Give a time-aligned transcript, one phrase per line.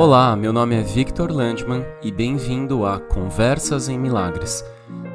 [0.00, 4.62] Olá, meu nome é Victor Landman e bem-vindo a Conversas em Milagres.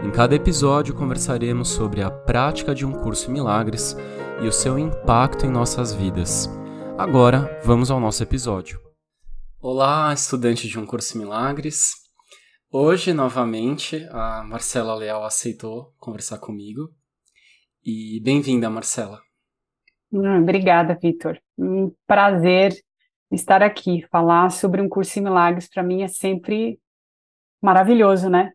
[0.04, 3.96] Em cada episódio conversaremos sobre a prática de um curso em milagres
[4.42, 6.50] e o seu impacto em nossas vidas.
[6.98, 8.78] Agora, vamos ao nosso episódio.
[9.57, 11.93] Olá, estudante de um curso em milagres.
[12.70, 16.89] Hoje, novamente, a Marcela Leal aceitou conversar comigo.
[17.86, 19.21] E bem-vinda, Marcela.
[20.11, 21.39] Hum, obrigada, Victor.
[21.57, 22.74] Um prazer
[23.36, 24.05] estar aqui.
[24.11, 26.79] Falar sobre um curso em milagres para mim é sempre
[27.61, 28.51] maravilhoso, né?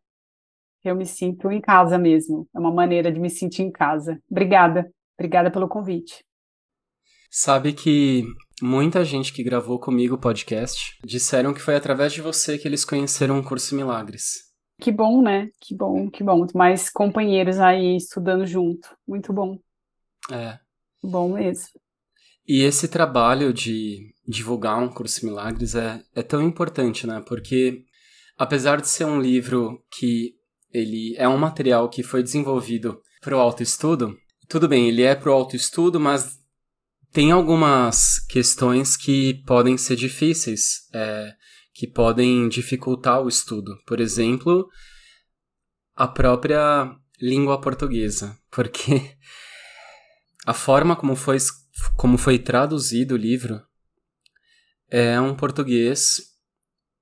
[0.85, 2.49] Eu me sinto em casa mesmo.
[2.55, 4.21] É uma maneira de me sentir em casa.
[4.31, 4.91] Obrigada.
[5.19, 6.25] Obrigada pelo convite.
[7.31, 8.25] Sabe que
[8.63, 12.85] muita gente que gravou comigo o podcast disseram que foi através de você que eles
[12.85, 14.49] conheceram o curso em milagres.
[14.81, 15.51] Que bom, né?
[15.61, 16.47] Que bom, que bom.
[16.55, 18.89] Mais companheiros aí estudando junto.
[19.07, 19.59] Muito bom.
[20.31, 20.59] É.
[21.03, 21.69] Bom mesmo.
[22.49, 27.23] E esse trabalho de divulgar um curso milagres é, é tão importante, né?
[27.29, 27.85] Porque
[28.39, 30.33] apesar de ser um livro que
[30.73, 34.17] ele é um material que foi desenvolvido para o autoestudo,
[34.49, 36.39] tudo bem, ele é para o autoestudo, mas
[37.13, 41.35] tem algumas questões que podem ser difíceis, é,
[41.75, 43.77] que podem dificultar o estudo.
[43.87, 44.67] Por exemplo,
[45.95, 49.17] a própria língua portuguesa, porque
[50.47, 51.37] a forma como foi
[51.97, 53.61] como foi traduzido o livro,
[54.91, 56.23] é um português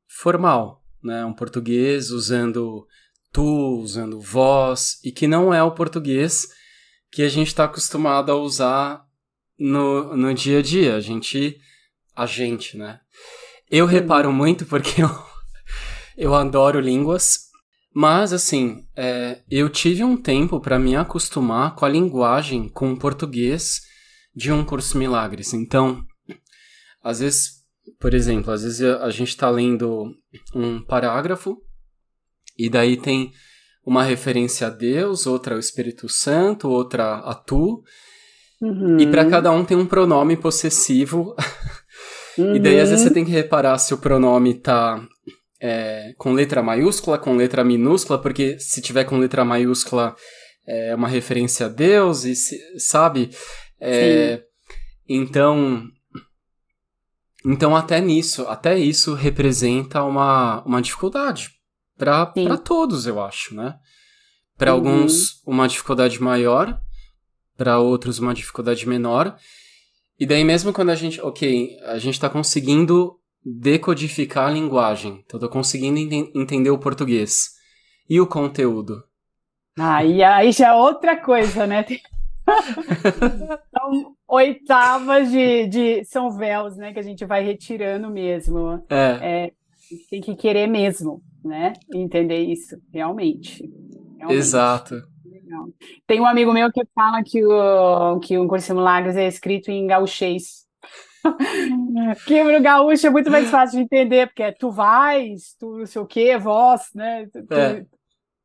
[0.08, 1.24] formal, né?
[1.24, 2.86] Um português usando
[3.32, 6.48] tu, usando voz, e que não é o português
[7.10, 9.04] que a gente está acostumado a usar
[9.58, 10.96] no, no dia a dia.
[10.96, 11.58] A gente,
[12.14, 13.00] a gente, né?
[13.70, 15.10] Eu reparo muito porque eu,
[16.16, 17.46] eu adoro línguas,
[17.94, 22.98] mas assim, é, eu tive um tempo para me acostumar com a linguagem, com o
[22.98, 23.85] português
[24.36, 25.54] de um curso milagres.
[25.54, 26.04] Então,
[27.02, 27.62] às vezes,
[27.98, 30.12] por exemplo, às vezes a gente está lendo
[30.54, 31.56] um parágrafo
[32.58, 33.32] e daí tem
[33.84, 37.82] uma referência a Deus, outra ao Espírito Santo, outra a tu.
[38.60, 38.98] Uhum.
[38.98, 41.34] E para cada um tem um pronome possessivo.
[42.36, 42.56] Uhum.
[42.56, 43.14] e daí às vezes você uhum.
[43.14, 45.00] tem que reparar se o pronome tá
[45.60, 50.14] é, com letra maiúscula, com letra minúscula, porque se tiver com letra maiúscula
[50.66, 53.30] é uma referência a Deus, e se, sabe?
[53.80, 54.42] É,
[55.08, 55.88] então,
[57.44, 61.50] então até nisso, até isso representa uma, uma dificuldade
[61.96, 63.78] para todos, eu acho, né?
[64.56, 64.78] Para uhum.
[64.78, 66.80] alguns uma dificuldade maior,
[67.56, 69.36] para outros uma dificuldade menor.
[70.18, 75.38] E daí mesmo quando a gente, ok, a gente está conseguindo decodificar a linguagem, então
[75.38, 77.50] tô conseguindo ent entender o português
[78.08, 79.04] e o conteúdo.
[79.78, 81.84] Ah, e aí já é outra coisa, né?
[83.76, 86.92] são oitavas de, de são véus, né?
[86.92, 88.84] Que a gente vai retirando mesmo.
[88.88, 89.18] É.
[89.22, 89.52] é.
[90.10, 91.74] Tem que querer mesmo, né?
[91.94, 93.62] Entender isso, realmente.
[94.18, 94.38] realmente.
[94.38, 95.02] Exato.
[96.06, 99.86] Tem um amigo meu que fala que o, que o Curso Milagres é escrito em
[99.86, 100.66] gauchês.
[102.26, 105.86] que no gaúcho é muito mais fácil de entender, porque é tu vais, tu não
[105.86, 107.26] sei o quê, voz, né?
[107.26, 107.84] Tu, é.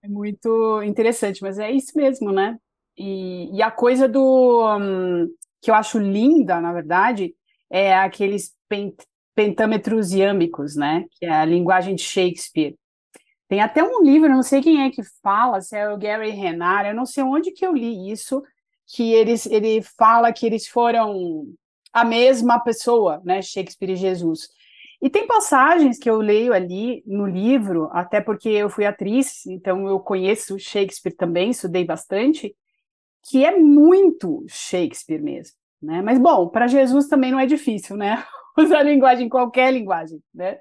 [0.04, 2.58] é muito interessante, mas é isso mesmo, né?
[2.98, 5.28] E, e a coisa do um,
[5.62, 7.34] que eu acho linda, na verdade,
[7.70, 8.96] é aqueles pent,
[9.36, 11.06] pentâmetros iâmbicos, né?
[11.12, 12.76] Que é a linguagem de Shakespeare.
[13.48, 16.90] Tem até um livro, não sei quem é que fala, se é o Gary Renard,
[16.90, 18.42] eu não sei onde que eu li isso,
[18.88, 21.46] que eles, ele fala que eles foram
[21.94, 23.42] a mesma pessoa, né?
[23.42, 24.50] Shakespeare e Jesus.
[25.02, 29.88] E tem passagens que eu leio ali no livro, até porque eu fui atriz, então
[29.88, 32.56] eu conheço Shakespeare também, estudei bastante,
[33.24, 36.02] que é muito Shakespeare mesmo, né?
[36.02, 38.24] Mas bom, para Jesus também não é difícil, né?
[38.58, 40.60] Usar linguagem, qualquer linguagem, né?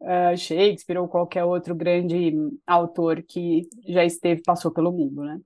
[0.00, 2.32] Uh, Shakespeare ou qualquer outro grande
[2.66, 5.38] autor que já esteve, passou pelo mundo, né?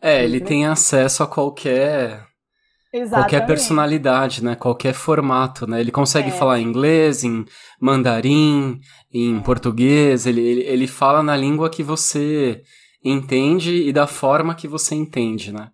[0.00, 2.26] É, ele tem acesso a qualquer
[2.92, 3.30] Exatamente.
[3.30, 4.54] qualquer personalidade, né?
[4.54, 5.80] Qualquer formato, né?
[5.80, 6.32] Ele consegue é.
[6.32, 7.44] falar inglês, em
[7.80, 8.78] mandarim,
[9.12, 10.26] em português.
[10.26, 12.62] Ele, ele, ele fala na língua que você
[13.08, 15.72] entende e da forma que você entende, né?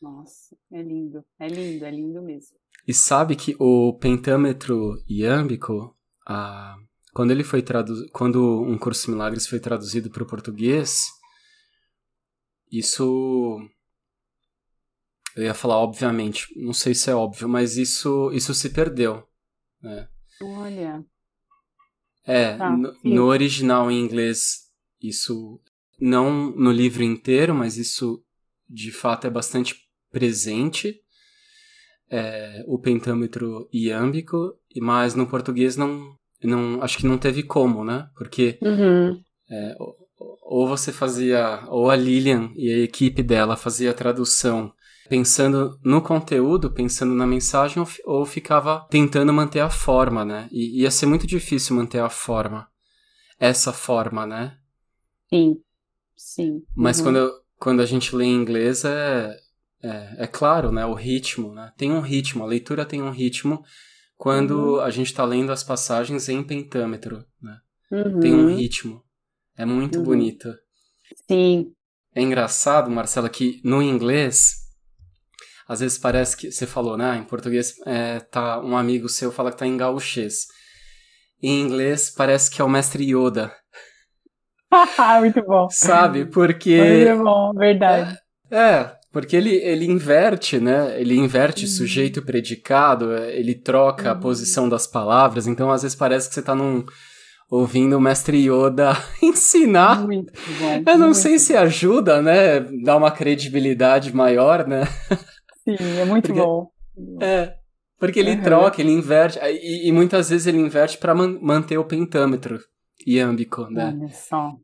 [0.00, 2.56] Nossa, é lindo, é lindo, é lindo mesmo.
[2.86, 5.96] E sabe que o pentâmetro iâmbico,
[6.26, 6.74] a,
[7.12, 11.06] quando ele foi traduzido, quando um curso de milagres foi traduzido para o português,
[12.70, 13.60] isso
[15.36, 19.26] eu ia falar obviamente, não sei se é óbvio, mas isso isso se perdeu,
[19.82, 20.08] né?
[20.42, 21.04] Olha.
[22.24, 24.70] É, tá, no, no original em inglês
[25.00, 25.60] isso
[26.00, 28.22] não no livro inteiro, mas isso
[28.68, 29.74] de fato é bastante
[30.10, 31.00] presente.
[32.12, 38.08] É, o pentâmetro iâmbico, mas no português não, não, acho que não teve como, né?
[38.16, 39.20] Porque Uhum.
[39.48, 44.72] é, ou- você fazia, ou a Lilian e a equipe dela fazia a tradução
[45.08, 50.48] pensando no conteúdo, pensando na mensagem, ou ficava tentando manter a forma, né?
[50.52, 52.68] E ia ser muito difícil manter a forma,
[53.38, 54.56] essa forma, né?
[55.32, 55.60] Sim,
[56.20, 56.62] sim.
[56.76, 57.04] Mas Uhum.
[57.04, 59.36] quando, quando a gente lê em inglês é,
[59.82, 60.84] é, é claro, né?
[60.86, 61.72] O ritmo, né?
[61.76, 63.62] Tem um ritmo, a leitura tem um ritmo
[64.16, 64.80] quando Uhum.
[64.80, 67.56] a gente está lendo as passagens em pentâmetro, né?
[67.90, 68.20] Uhum.
[68.20, 69.02] Tem um ritmo.
[69.56, 70.04] É muito Uhum.
[70.04, 70.48] bonito.
[71.28, 71.72] Sim,
[72.14, 74.54] É engraçado, Marcela, que no inglês,
[75.68, 77.16] às vezes parece que você falou, né?
[77.18, 80.46] Em português, é, tá um amigo seu fala que tá em gauchês.
[81.40, 83.54] Em inglês, parece que é o mestre Yoda,
[85.20, 85.68] muito bom.
[85.70, 86.24] sabe?
[86.26, 86.76] Porque.
[86.80, 88.16] Muito bom, verdade.
[88.50, 91.00] É, porque ele, ele inverte, né?
[91.00, 91.70] Ele inverte Uhum.
[91.70, 94.20] sujeito e predicado, é, ele troca a Uhum.
[94.20, 96.84] posição das palavras, então às vezes parece que você tá num,
[97.50, 100.00] ouvindo o mestre Yoda ensinar.
[100.06, 100.82] Muito bom.
[100.86, 102.60] Eu não muito sei se ajuda, né?
[102.84, 104.84] Dá uma credibilidade maior, né?
[105.64, 106.68] Sim, é muito Porque- bom.
[107.20, 107.54] É.
[107.98, 108.42] Porque ele Uhum.
[108.42, 112.58] troca, ele inverte, e, e muitas vezes ele inverte para manter o pentâmetro
[113.06, 113.96] iâmbico, né?
[113.96, 114.56] Olha só.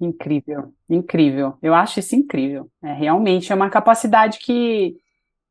[0.00, 1.56] Incrível, incrível.
[1.62, 2.68] Eu acho isso incrível.
[2.82, 4.96] É realmente é uma capacidade que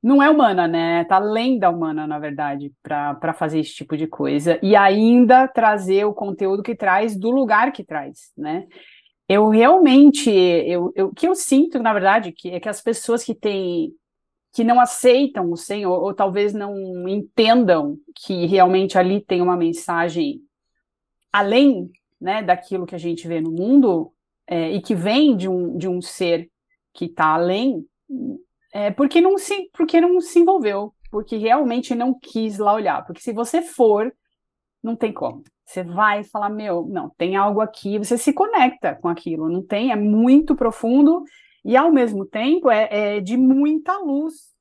[0.03, 1.05] não é humana, né?
[1.05, 6.05] Tá além da humana, na verdade, para fazer esse tipo de coisa e ainda trazer
[6.05, 8.67] o conteúdo que traz do lugar que traz, né?
[9.29, 13.23] Eu realmente, eu, eu, o que eu sinto, na verdade, que é que as pessoas
[13.23, 13.93] que têm
[14.53, 20.41] que não aceitam o Senhor, ou talvez não entendam que realmente ali tem uma mensagem
[21.31, 21.89] além,
[22.21, 24.13] né, daquilo que a gente vê no mundo,
[24.47, 26.49] é, e que vem de um, de um ser
[26.93, 27.85] que está além,
[28.73, 33.05] é, porque, não se, porque não se envolveu, porque realmente não quis lá olhar.
[33.05, 34.13] Porque se você for,
[34.83, 35.43] não tem como.
[35.65, 39.91] Você vai falar, meu, não, tem algo aqui, você se conecta com aquilo, não tem,
[39.91, 41.23] é muito profundo
[41.63, 44.51] e ao mesmo tempo é, é de muita luz,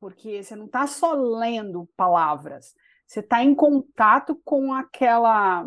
[0.00, 2.74] porque você não está só lendo palavras,
[3.06, 5.64] você está em contato com aquela.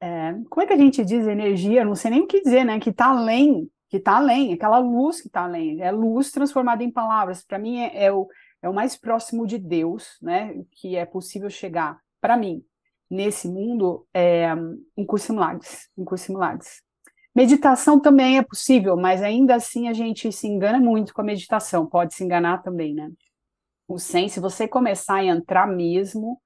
[0.00, 1.84] É, como é que a gente diz energia?
[1.84, 2.78] Não sei nem o que dizer, né?
[2.78, 6.90] Que está além, que está além, aquela luz que está além, é luz transformada em
[6.90, 7.44] palavras.
[7.44, 8.28] Para mim é, é, o,
[8.62, 10.54] é o mais próximo de Deus, né?
[10.72, 11.98] Que é possível chegar.
[12.20, 12.62] Para mim,
[13.10, 14.48] nesse mundo, é
[14.96, 16.82] um curso em milagres, um curso em milagres.
[17.34, 21.86] Meditação também é possível, mas ainda assim a gente se engana muito com a meditação,
[21.86, 23.10] pode se enganar também, né?
[23.86, 26.40] O sem, se você começar a entrar mesmo,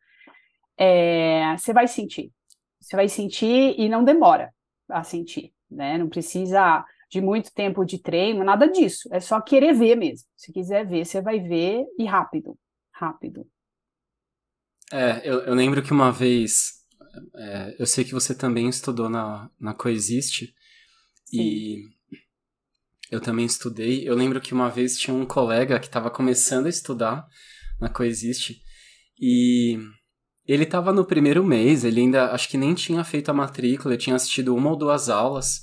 [0.76, 2.32] é, você vai sentir.
[2.80, 4.52] Você vai sentir e não demora
[4.88, 5.98] a sentir, né?
[5.98, 9.08] Não precisa de muito tempo de treino, nada disso.
[9.12, 10.26] É só querer ver mesmo.
[10.36, 12.56] Se quiser ver, você vai ver e rápido,
[12.92, 13.46] rápido.
[14.92, 16.84] É, eu, eu lembro que uma vez,
[17.34, 20.54] é, eu sei que você também estudou na, na Coexiste,
[21.32, 21.84] e
[23.10, 24.08] eu também estudei.
[24.08, 27.26] Eu lembro que uma vez tinha um colega que estava começando a estudar
[27.80, 28.62] na Coexiste,
[29.20, 29.78] e
[30.52, 34.02] ele estava no primeiro mês, ele ainda acho que nem tinha feito a matrícula, ele
[34.02, 35.60] tinha assistido uma ou duas aulas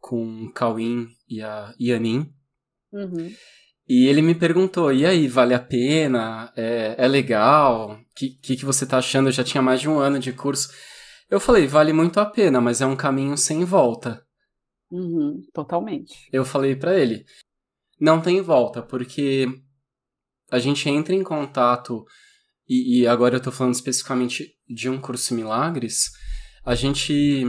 [0.00, 2.32] com o Cauim e a Yanin.
[2.92, 3.32] Uhum.
[3.88, 6.52] E ele me perguntou, e aí, vale a pena?
[6.56, 7.92] É, é legal?
[7.92, 9.28] O que, que, que você tá achando?
[9.28, 10.68] Eu já tinha mais de um ano de curso.
[11.30, 14.26] Eu falei, vale muito a pena, mas é um caminho sem volta.
[14.90, 16.28] Uhum, totalmente.
[16.32, 17.24] Eu falei para ele,
[18.00, 19.46] não tem volta, porque
[20.50, 22.04] a gente entra em contato,
[22.68, 26.10] e, e agora eu tô falando especificamente de um curso Milagres,
[26.64, 27.44] a gente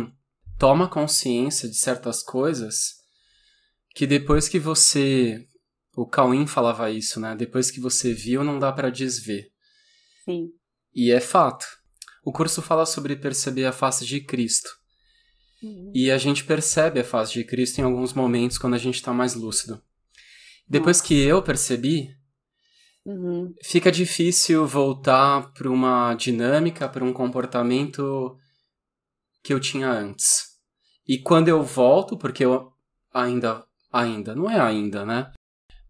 [0.57, 2.99] toma consciência de certas coisas
[3.93, 5.45] que depois que você
[5.95, 7.35] o Cauim falava isso, né?
[7.35, 9.51] Depois que você viu, não dá para desver.
[10.23, 10.49] Sim.
[10.95, 11.65] E é fato.
[12.23, 14.69] O curso fala sobre perceber a face de Cristo.
[15.61, 15.91] Uhum.
[15.93, 19.11] E a gente percebe a face de Cristo em alguns momentos quando a gente está
[19.11, 19.81] mais lúcido.
[20.67, 22.15] Depois que eu percebi,
[23.05, 23.55] Uhum.
[23.63, 28.37] fica difícil voltar para uma dinâmica, para um comportamento
[29.41, 30.49] que eu tinha antes.
[31.07, 32.71] E quando eu volto, porque eu
[33.11, 35.31] ainda, ainda, não é ainda, né?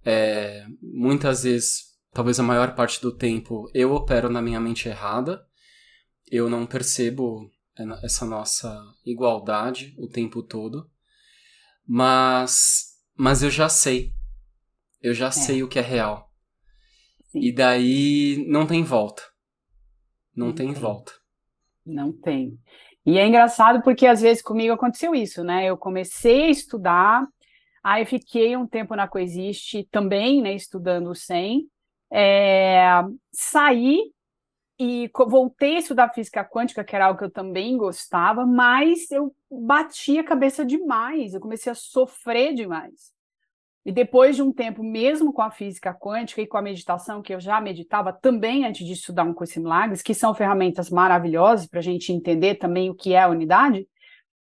[0.06, 5.46] É, muitas vezes, talvez a maior parte do tempo, eu opero na minha mente errada.
[6.32, 7.52] Eu não percebo
[8.04, 10.90] essa nossa igualdade o tempo todo.
[11.86, 14.14] Mas, mas eu já sei.
[15.02, 16.29] Eu já sei o que é real.
[17.30, 17.40] Sim.
[17.40, 19.24] E daí não tem volta.
[20.36, 20.82] Não, Não tem, tem.
[20.82, 21.14] volta.
[21.86, 22.58] Não tem.
[23.06, 25.66] E é engraçado porque às vezes comigo aconteceu isso, né?
[25.66, 27.28] Eu comecei a estudar,
[27.84, 30.54] aí fiquei um tempo na Coexiste também, né?
[30.54, 31.68] Estudando o 100.
[32.12, 32.82] É,
[33.32, 34.12] saí
[34.80, 39.36] e voltei a estudar física quântica, que era algo que eu também gostava, mas eu
[39.52, 43.14] bati a cabeça demais, eu comecei a sofrer demais.
[43.86, 47.34] E depois de um tempo, mesmo com a física quântica e com a meditação, que
[47.34, 51.66] eu já meditava também antes de estudar um curso em milagres, que são ferramentas maravilhosas
[51.66, 53.88] para a gente entender também o que é a unidade,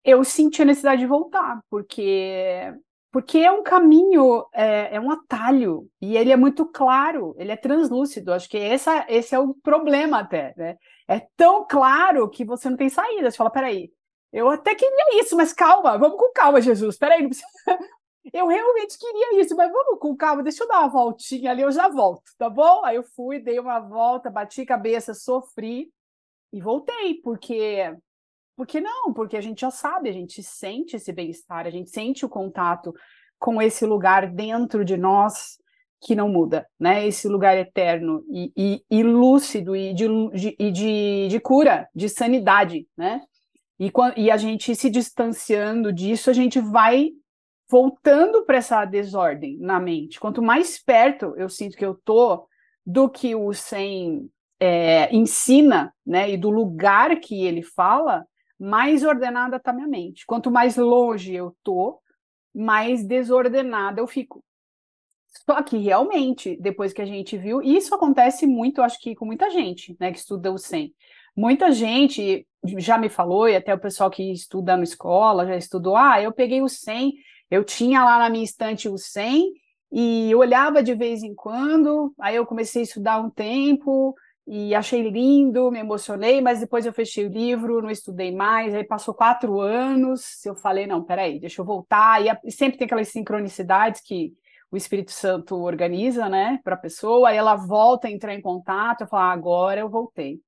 [0.04, 2.74] eu senti a necessidade de voltar, porque
[3.12, 7.58] porque é um caminho, é, é, um atalho, e ele é muito claro, ele é
[7.58, 8.32] translúcido.
[8.32, 10.78] Acho que essa, esse é o problema até, né?
[11.08, 13.32] É tão claro que você não tem saída.
[13.32, 13.92] Você fala, peraí,
[14.32, 16.98] eu até queria isso, mas calma, vamos com calma, Jesus.
[16.98, 17.48] Peraí, não precisa...
[18.34, 21.72] eu realmente queria isso, mas vamos com calma, deixa eu dar uma voltinha ali, eu
[21.72, 22.84] já volto, tá bom?
[22.84, 25.90] Aí eu fui, dei uma volta, bati cabeça, sofri
[26.52, 27.96] e voltei, porque
[28.56, 29.14] por que não?
[29.14, 32.94] Porque a gente já sabe, a gente sente esse bem-estar, a gente sente o contato
[33.40, 35.58] com esse lugar dentro de nós
[36.02, 37.08] que não muda, né?
[37.08, 42.10] Esse lugar eterno e, e, e lúcido e, de, de, e de, de, cura, de
[42.10, 43.22] sanidade, né?
[43.80, 47.12] E, e a gente se distanciando disso, a gente vai
[47.70, 50.20] voltando para essa desordem na mente.
[50.20, 52.48] Quanto mais perto eu sinto que eu tô
[52.86, 56.32] do que o Sem é, ensina, né?
[56.32, 58.26] E do lugar que ele fala,
[58.60, 60.26] mais ordenada está minha mente.
[60.26, 62.02] Quanto mais longe eu tô,
[62.54, 64.44] mais desordenada eu fico.
[65.46, 69.50] Só que realmente, depois que a gente viu, isso acontece muito, acho que com muita
[69.50, 70.94] gente, né, que estuda o SEM.
[71.36, 72.46] Muita gente
[72.78, 76.34] já me falou, e até o pessoal que estuda na escola já estudou, ah, eu
[76.34, 77.14] peguei o 100,
[77.50, 79.52] eu tinha lá na minha estante o 100
[79.92, 84.16] e olhava de vez em quando, aí eu comecei a estudar um tempo,
[84.52, 88.84] e achei lindo, me emocionei, mas depois eu fechei o livro, não estudei mais, aí
[88.84, 94.02] passou quatro anos, eu falei, não, peraí, deixa eu voltar, e, sempre tem aquelas sincronicidades
[94.02, 94.34] que
[94.72, 99.02] o Espírito Santo organiza, né, para a pessoa, aí ela volta a entrar em contato,
[99.02, 100.40] eu falo, ah, agora eu voltei.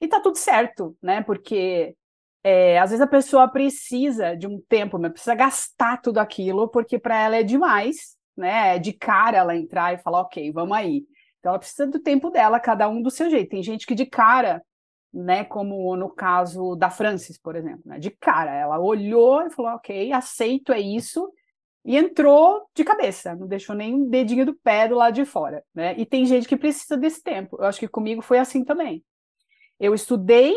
[0.00, 1.94] E tá tudo certo, né, porque
[2.42, 7.20] é, às vezes a pessoa precisa de um tempo, precisa gastar tudo aquilo, porque para
[7.20, 11.04] ela é demais, né, é de cara ela entrar e falar, ok, vamos aí.
[11.40, 13.50] Então ela precisa do tempo dela, cada um do seu jeito.
[13.50, 14.62] Tem gente que de cara,
[15.12, 19.72] né, como no caso da Francis, por exemplo, né, de cara, ela olhou e falou,
[19.72, 21.32] ok, aceito, é isso,
[21.86, 25.62] e entrou de cabeça, não deixou nem um dedinho do pé do lado de fora,
[25.72, 25.94] né?
[25.96, 27.56] E tem gente que precisa desse tempo.
[27.60, 29.04] Eu acho que comigo foi assim também.
[29.78, 30.52] Eu estudei,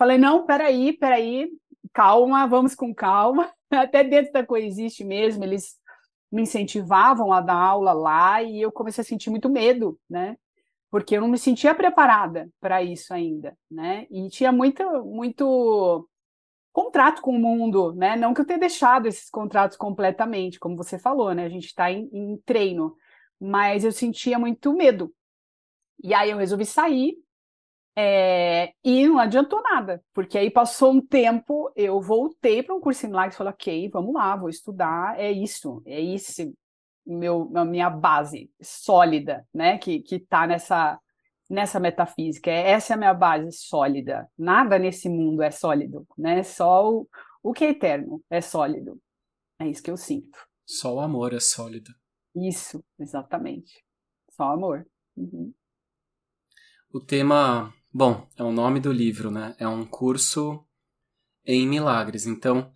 [0.00, 1.50] falei, não, peraí, peraí,
[1.92, 3.52] calma, vamos com calma.
[3.70, 5.78] Até dentro da Coexiste mesmo, eles
[6.32, 10.38] me incentivavam a dar aula lá e eu comecei a sentir muito medo, né?
[10.90, 14.06] Porque eu não me sentia preparada para isso ainda, né?
[14.10, 16.08] E tinha muito, muito
[16.72, 18.16] contrato com o mundo, né?
[18.16, 21.44] Não que eu tenha deixado esses contratos completamente, como você falou, né?
[21.44, 22.96] A gente está em, em treino,
[23.38, 25.12] mas eu sentia muito medo.
[26.02, 27.18] E aí eu resolvi sair
[28.02, 33.04] é, e não adiantou nada, porque aí passou um tempo, eu voltei para um curso
[33.04, 36.50] em Milagres e falei, ok, vamos lá, vou estudar, é isso, é isso,
[37.06, 40.98] meu, a minha base sólida, né, que, que tá nessa,
[41.48, 46.42] nessa metafísica, é, essa é a minha base sólida, nada nesse mundo é sólido, né,
[46.42, 47.06] só o,
[47.42, 48.98] o que é eterno é sólido,
[49.58, 50.38] é isso que eu sinto.
[50.66, 51.92] Só o amor é sólido.
[52.34, 53.84] Isso, exatamente,
[54.30, 54.86] só o amor.
[55.16, 55.52] Uhum.
[56.92, 59.56] O tema Bom, é o nome do livro, né?
[59.58, 60.64] É um curso
[61.44, 62.24] em milagres.
[62.24, 62.72] Então,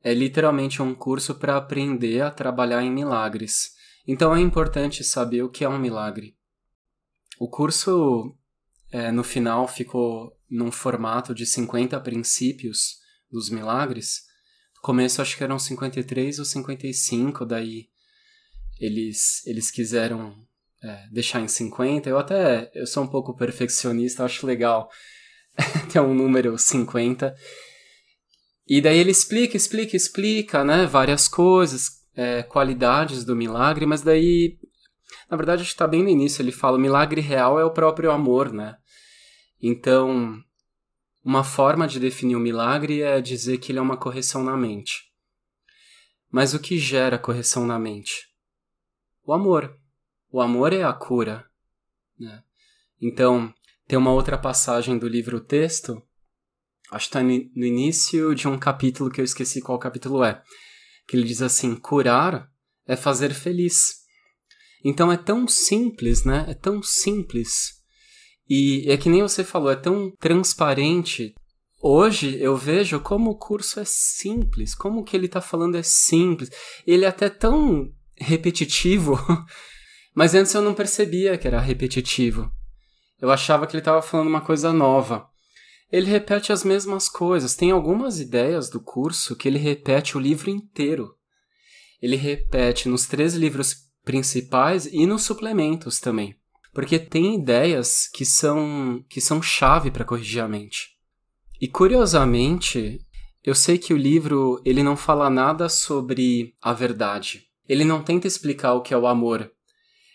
[0.00, 3.72] é literalmente um curso para aprender a trabalhar em milagres.
[4.06, 6.36] Então, é importante saber o que é um milagre.
[7.36, 8.36] O curso,
[8.92, 14.22] é, no final, ficou num formato de 50 princípios dos milagres.
[14.76, 17.88] No começo, acho que eram 53 ou 55, daí
[18.78, 20.46] eles, eles quiseram
[20.82, 22.08] é, deixar em 50.
[22.08, 24.88] Eu até eu sou um pouco perfeccionista, acho legal
[25.92, 27.34] ter um número 50.
[28.66, 34.58] E daí ele explica, explica, explica, né, várias coisas, é, qualidades do milagre, mas daí,
[35.28, 37.72] na verdade, acho que está bem no início, ele fala, o milagre real é o
[37.72, 38.76] próprio amor, né?
[39.60, 40.40] Então,
[41.24, 45.10] uma forma de definir o milagre é dizer que ele é uma correção na mente.
[46.30, 48.28] Mas o que gera correção na mente?
[49.24, 49.79] O amor.
[50.30, 51.44] O amor é a cura.
[52.18, 52.42] Né?
[53.00, 53.52] Então,
[53.86, 56.02] tem uma outra passagem do livro texto,
[56.90, 60.42] acho que está no início de um capítulo que eu esqueci qual capítulo é,
[61.08, 62.48] que ele diz assim: curar
[62.86, 64.00] é fazer feliz.
[64.84, 66.46] Então é tão simples, né?
[66.48, 67.80] É tão simples.
[68.48, 71.34] E é que nem você falou, é tão transparente.
[71.82, 75.82] Hoje eu vejo como o curso é simples, como o que ele está falando é
[75.82, 76.50] simples.
[76.86, 79.18] Ele é até tão repetitivo
[80.14, 82.50] Mas antes eu não percebia que era repetitivo.
[83.20, 85.28] Eu achava que ele estava falando uma coisa nova.
[85.92, 87.54] Ele repete as mesmas coisas.
[87.54, 91.14] Tem algumas ideias do curso que ele repete o livro inteiro.
[92.00, 93.74] Ele repete nos três livros
[94.04, 96.34] principais e nos suplementos também.
[96.72, 100.90] Porque tem ideias que são que são chave para corrigir a mente.
[101.60, 103.00] E curiosamente,
[103.44, 107.44] eu sei que o livro ele não fala nada sobre a verdade.
[107.68, 109.50] Ele não tenta explicar o que é o amor.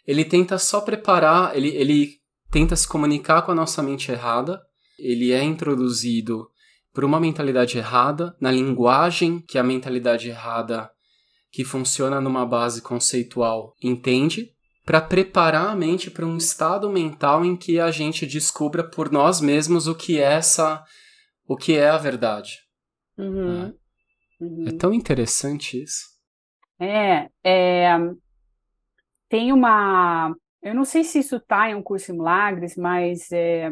[0.05, 2.09] Ele tenta só preparar, ele, ele
[2.51, 4.61] tenta se comunicar com a nossa mente errada
[4.97, 6.49] ele é introduzido
[6.93, 10.89] por uma mentalidade errada, na linguagem que a mentalidade errada,
[11.51, 14.49] que funciona numa base conceitual, entende,
[14.85, 19.41] para preparar a mente para um estado mental em que a gente descubra por nós
[19.41, 20.83] mesmos o que é essa,
[21.47, 22.59] o que é a verdade.
[23.17, 23.65] Uhum.
[23.65, 23.73] É.
[24.39, 24.67] Uhum.
[24.67, 26.03] é tão interessante isso.
[26.79, 27.89] É, é,
[29.29, 33.71] tem uma, eu não sei se isso está em um curso em milagres, mas é,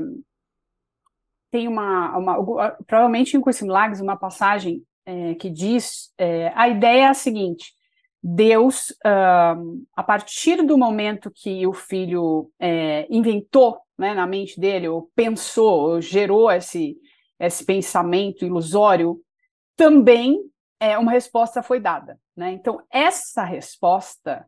[1.51, 7.03] tem uma, uma provavelmente em Curso Milagres, uma passagem é, que diz, é, a ideia
[7.03, 7.73] é a seguinte,
[8.25, 12.49] Deus, uh, a partir do momento que o filho
[13.09, 16.97] inventou né, na mente dele, ou pensou, ou gerou esse,
[17.37, 19.19] esse pensamento ilusório,
[19.75, 20.39] também
[20.79, 22.19] é, uma resposta foi dada.
[22.35, 22.51] Né?
[22.53, 24.45] Então, essa resposta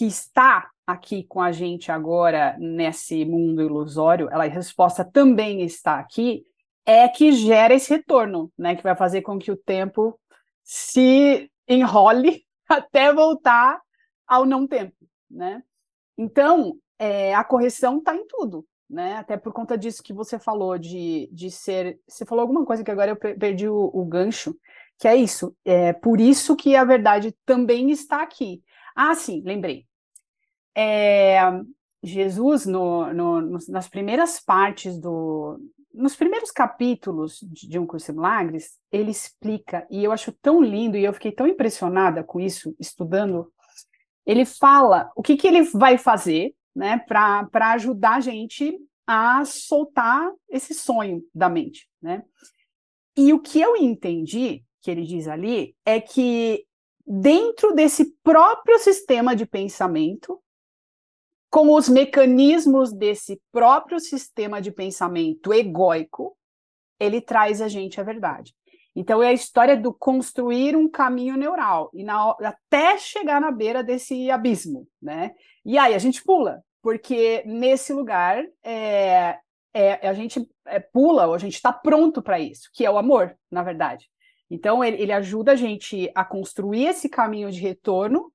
[0.00, 5.98] que está aqui com a gente agora nesse mundo ilusório, ela, a resposta também está
[5.98, 6.42] aqui,
[6.86, 8.74] é que gera esse retorno, né?
[8.74, 10.18] Que vai fazer com que o tempo
[10.64, 13.78] se enrole até voltar
[14.26, 14.96] ao não tempo,
[15.30, 15.62] né?
[16.16, 19.16] Então, é, a correção está em tudo, né?
[19.16, 22.00] Até por conta disso que você falou de, de ser.
[22.08, 24.56] Você falou alguma coisa que agora eu perdi o, o gancho,
[24.98, 25.54] que é isso.
[25.62, 28.62] É por isso que a verdade também está aqui.
[28.96, 29.89] Ah, sim, lembrei.
[30.76, 31.40] É,
[32.02, 35.58] Jesus, no, no, nas primeiras partes do.
[35.92, 40.62] Nos primeiros capítulos de, de Um Curso em Milagres, ele explica, e eu acho tão
[40.62, 43.52] lindo, e eu fiquei tão impressionada com isso, estudando.
[44.24, 50.30] Ele fala o que, que ele vai fazer né, para ajudar a gente a soltar
[50.48, 51.88] esse sonho da mente.
[52.00, 52.22] Né?
[53.16, 56.64] E o que eu entendi, que ele diz ali, é que
[57.04, 60.40] dentro desse próprio sistema de pensamento,
[61.50, 66.36] com os mecanismos desse próprio sistema de pensamento egóico,
[66.98, 68.54] ele traz a gente a verdade.
[68.94, 73.82] Então é a história do construir um caminho neural e na, até chegar na beira
[73.82, 75.32] desse abismo, né?
[75.64, 79.38] E aí a gente pula, porque nesse lugar é,
[79.72, 82.98] é a gente é, pula, ou a gente está pronto para isso, que é o
[82.98, 84.08] amor, na verdade.
[84.50, 88.32] Então ele, ele ajuda a gente a construir esse caminho de retorno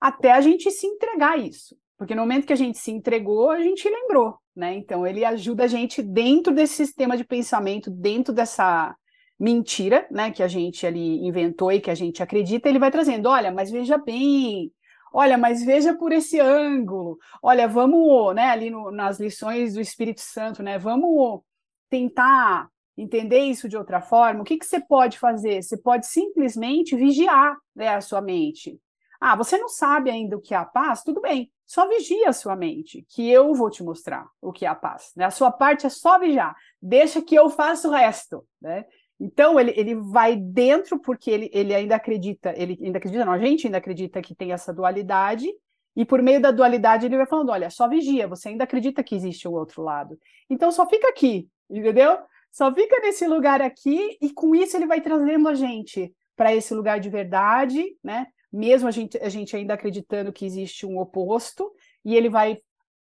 [0.00, 1.76] até a gente se entregar a isso.
[2.02, 4.74] Porque no momento que a gente se entregou, a gente lembrou, né?
[4.74, 8.92] Então ele ajuda a gente dentro desse sistema de pensamento, dentro dessa
[9.38, 13.28] mentira, né, que a gente ali inventou e que a gente acredita, ele vai trazendo,
[13.28, 14.72] olha, mas veja bem,
[15.12, 20.22] olha, mas veja por esse ângulo, olha, vamos, né, ali no, nas lições do Espírito
[20.22, 21.40] Santo, né, vamos
[21.88, 25.62] tentar entender isso de outra forma, o que, que você pode fazer?
[25.62, 28.76] Você pode simplesmente vigiar né, a sua mente.
[29.24, 31.04] Ah, você não sabe ainda o que é a paz?
[31.04, 31.48] Tudo bem.
[31.64, 35.12] Só vigia a sua mente, que eu vou te mostrar o que é a paz.
[35.14, 35.24] Né?
[35.24, 36.56] A sua parte é só vigiar.
[36.82, 38.44] Deixa que eu faça o resto.
[38.60, 38.84] Né?
[39.20, 43.38] Então, ele, ele vai dentro porque ele, ele ainda acredita, ele ainda acredita, não, a
[43.38, 45.48] gente ainda acredita que tem essa dualidade,
[45.94, 49.14] e por meio da dualidade ele vai falando, olha, só vigia, você ainda acredita que
[49.14, 50.18] existe o outro lado.
[50.50, 52.18] Então, só fica aqui, entendeu?
[52.50, 56.74] Só fica nesse lugar aqui, e com isso ele vai trazendo a gente para esse
[56.74, 58.26] lugar de verdade, né?
[58.52, 61.72] Mesmo a gente, a gente ainda acreditando que existe um oposto,
[62.04, 62.58] e ele vai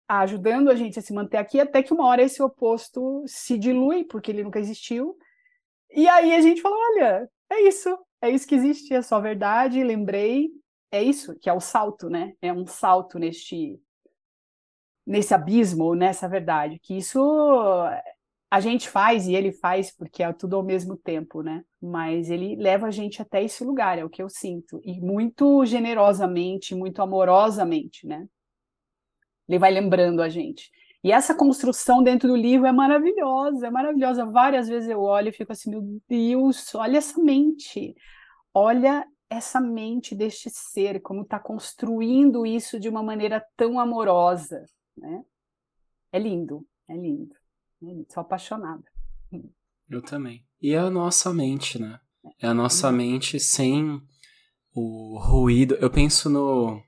[0.09, 4.05] ajudando a gente a se manter aqui até que uma hora esse oposto se dilui,
[4.05, 5.17] porque ele nunca existiu.
[5.91, 9.83] E aí a gente fala: olha, é isso, é isso que existe, é só verdade,
[9.83, 10.51] lembrei,
[10.91, 12.35] é isso, que é o salto, né?
[12.41, 13.81] É um salto neste
[15.07, 17.19] nesse abismo, nessa verdade, que isso
[18.51, 21.65] a gente faz e ele faz porque é tudo ao mesmo tempo, né?
[21.81, 25.65] Mas ele leva a gente até esse lugar, é o que eu sinto, e muito
[25.65, 28.27] generosamente, muito amorosamente, né?
[29.49, 30.71] Ele vai lembrando a gente.
[31.03, 34.27] E essa construção dentro do livro é maravilhosa, é maravilhosa.
[34.27, 37.95] Várias vezes eu olho e fico assim, meu Deus, olha essa mente,
[38.53, 44.65] olha essa mente deste ser, como está construindo isso de uma maneira tão amorosa,
[44.97, 45.25] né?
[46.13, 47.40] É lindo, é lindo.
[48.09, 48.85] Sou apaixonada.
[49.89, 50.45] Eu também.
[50.61, 51.99] E é a nossa mente, né?
[52.39, 52.97] É a nossa uhum.
[52.97, 54.01] mente sem
[54.75, 55.75] o ruído.
[55.77, 56.83] Eu penso no.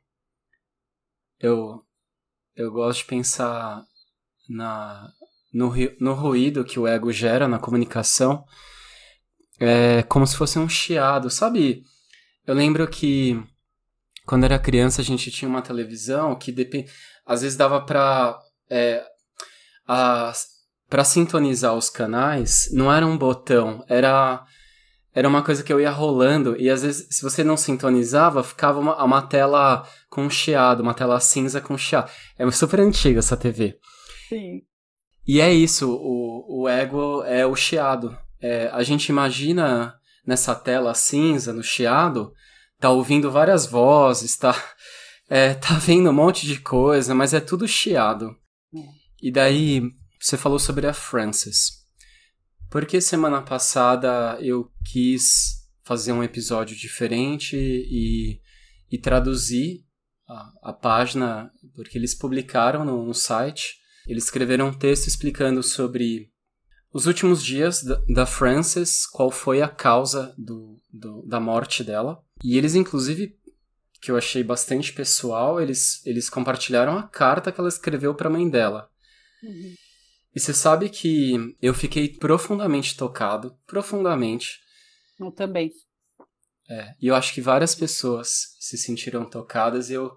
[1.40, 1.84] Eu,
[2.54, 3.84] eu gosto de pensar
[4.48, 5.12] na,
[5.52, 8.44] no, no ruído que o ego gera na comunicação,
[9.58, 11.84] é como se fosse um chiado, sabe?
[12.46, 13.42] Eu lembro que
[14.26, 16.88] quando era criança a gente tinha uma televisão que depend...
[17.26, 18.38] às vezes dava para
[18.70, 19.04] é,
[20.92, 24.44] para sintonizar os canais não era um botão, era
[25.14, 28.78] era uma coisa que eu ia rolando e às vezes se você não sintonizava ficava
[28.78, 32.10] uma, uma tela com chiado, uma tela cinza com chiado.
[32.38, 33.78] É super antiga essa TV.
[34.28, 34.60] Sim.
[35.26, 38.14] E é isso, o, o ego é o chiado.
[38.38, 39.94] É, a gente imagina
[40.26, 42.34] nessa tela cinza, no chiado,
[42.78, 44.54] tá ouvindo várias vozes, tá,
[45.30, 48.36] é, tá vendo um monte de coisa, mas é tudo chiado.
[48.76, 49.02] É.
[49.22, 49.90] E daí,
[50.24, 51.82] você falou sobre a Frances.
[52.70, 58.40] Porque semana passada eu quis fazer um episódio diferente e,
[58.90, 59.84] e traduzir
[60.28, 66.30] a, a página, porque eles publicaram no, no site eles escreveram um texto explicando sobre
[66.92, 72.22] os últimos dias da, da Frances, qual foi a causa do, do, da morte dela.
[72.44, 73.36] E eles, inclusive,
[74.00, 78.32] que eu achei bastante pessoal, eles, eles compartilharam a carta que ela escreveu para a
[78.32, 78.90] mãe dela.
[79.42, 79.74] Uhum.
[80.34, 84.60] E você sabe que eu fiquei profundamente tocado, profundamente.
[85.18, 85.70] Eu também.
[86.70, 90.16] É, e eu acho que várias pessoas se sentiram tocadas e eu,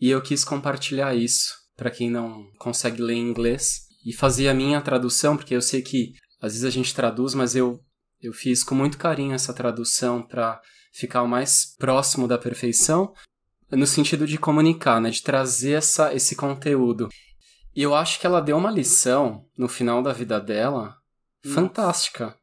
[0.00, 4.54] e eu quis compartilhar isso para quem não consegue ler em inglês, e fazer a
[4.54, 7.80] minha tradução, porque eu sei que às vezes a gente traduz, mas eu,
[8.20, 10.60] eu fiz com muito carinho essa tradução para
[10.92, 13.14] ficar o mais próximo da perfeição,
[13.70, 17.08] no sentido de comunicar, né, de trazer essa, esse conteúdo.
[17.76, 20.96] E eu acho que ela deu uma lição no final da vida dela
[21.44, 21.60] Nossa.
[21.60, 22.38] fantástica.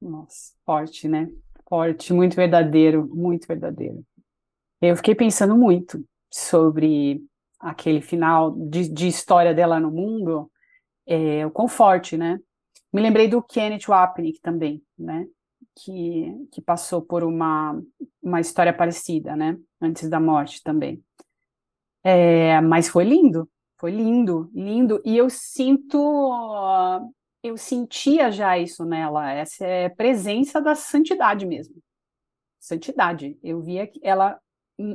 [0.00, 1.28] Nossa, forte, né?
[1.68, 4.04] Forte, muito verdadeiro, muito verdadeiro.
[4.80, 7.24] Eu fiquei pensando muito sobre
[7.58, 10.50] aquele final de, de história dela no mundo,
[11.06, 12.38] é, o quão forte, né?
[12.92, 15.26] Me lembrei do Kenneth Wapnick também, né?
[15.74, 17.80] Que, que passou por uma,
[18.22, 19.58] uma história parecida, né?
[19.80, 21.02] Antes da morte também.
[22.04, 23.48] É, mas foi lindo,
[23.78, 25.00] foi lindo, lindo.
[25.04, 25.98] E eu sinto,
[27.42, 31.76] eu sentia já isso nela, essa é presença da santidade mesmo.
[32.58, 33.38] Santidade.
[33.42, 34.38] Eu via que ela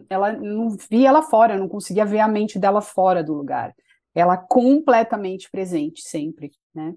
[0.10, 3.74] ela não via ela fora, não conseguia ver a mente dela fora do lugar.
[4.14, 6.94] Ela completamente presente sempre, né?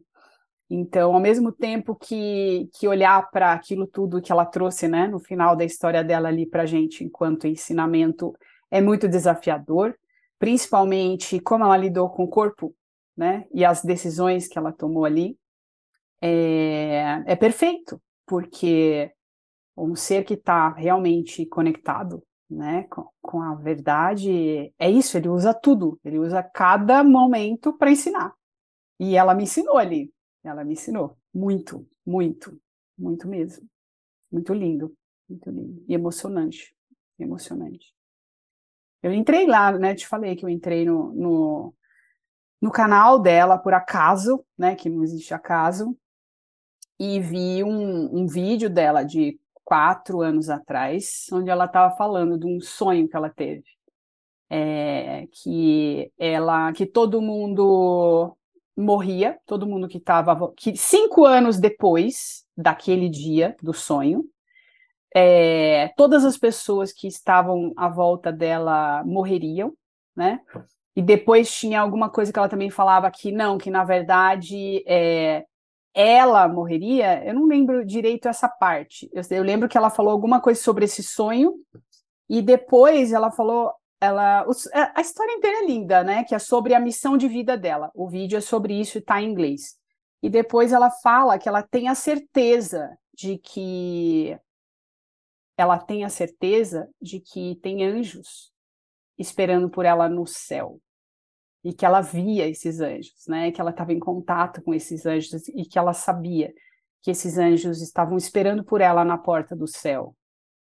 [0.69, 5.21] Então, ao mesmo tempo que, que olhar para aquilo tudo que ela trouxe, né, no
[5.21, 8.35] final da história dela ali para gente, enquanto ensinamento,
[8.71, 9.95] é muito desafiador,
[10.45, 12.77] principalmente como ela lidou com o corpo,
[13.17, 15.39] né, e as decisões que ela tomou ali,
[16.21, 19.11] é, é perfeito, porque
[19.75, 25.55] um ser que está realmente conectado né, com, com a verdade, é isso, ele usa
[25.55, 28.35] tudo, ele usa cada momento para ensinar.
[29.01, 32.61] E ela me ensinou ali, ela me ensinou muito, muito,
[32.99, 33.67] muito mesmo.
[34.31, 34.95] Muito lindo,
[35.27, 36.77] muito lindo e emocionante,
[37.19, 37.94] emocionante.
[39.05, 41.75] Eu entrei lá, né, te falei que eu entrei no, no,
[42.59, 45.95] no canal dela por acaso, né, que não existe acaso,
[46.99, 52.47] e vi um, um vídeo dela de quatro anos atrás, onde ela estava falando de
[52.47, 53.65] um sonho que ela teve.
[54.49, 58.35] É, que ela que todo mundo
[58.75, 64.25] morria, todo mundo que estava que cinco anos depois daquele dia do sonho,
[65.15, 69.73] é, todas as pessoas que estavam à volta dela morreriam,
[70.15, 70.41] né?
[70.97, 75.45] E depois tinha alguma coisa que ela também falava que não, que na verdade é,
[75.95, 79.09] ela morreria, eu não lembro direito essa parte.
[79.13, 81.55] Eu, eu, lembro que ela falou alguma coisa sobre esse sonho
[82.29, 84.45] e depois ela falou, ela,
[84.95, 86.25] a história inteira é linda, né?
[86.25, 87.91] Que é sobre a missão de vida dela.
[87.95, 89.77] O vídeo é sobre isso e está em inglês.
[90.21, 94.37] E depois ela fala que ela tem a certeza de que
[95.57, 98.53] ela tem a certeza de que tem anjos
[99.19, 100.81] esperando por ela no céu
[101.63, 103.51] e que ela via esses anjos, né?
[103.51, 106.53] Que ela estava em contato com esses anjos e que ela sabia
[107.01, 110.17] que esses anjos estavam esperando por ela na porta do céu.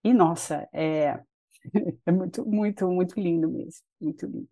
[0.04, 1.20] E nossa, é,
[2.06, 4.50] é muito, muito, muito lindo mesmo, muito lindo.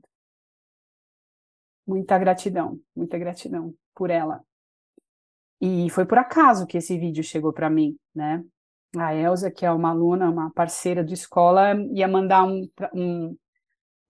[1.86, 4.44] Muita gratidão, muita gratidão por ela.
[5.60, 8.44] E foi por acaso que esse vídeo chegou para mim, né?
[9.00, 13.38] A Elsa, que é uma aluna, uma parceira de escola, ia mandar um, um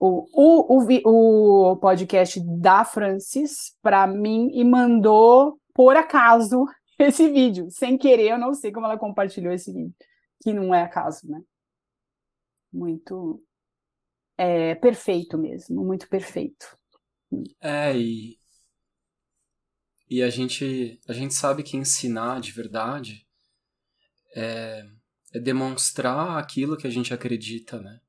[0.00, 6.64] o, o, o, podcast da Francis para mim e mandou, por acaso,
[6.98, 7.70] esse vídeo.
[7.70, 9.94] Sem querer, eu não sei como ela compartilhou esse vídeo.
[10.42, 11.42] Que não é acaso, né?
[12.72, 13.42] Muito.
[14.36, 16.78] É, perfeito mesmo, muito perfeito.
[17.60, 18.38] É, e.
[20.10, 23.27] E a gente, a gente sabe que ensinar de verdade
[24.34, 24.84] é,
[25.34, 28.00] é demonstrar aquilo que a gente acredita, né?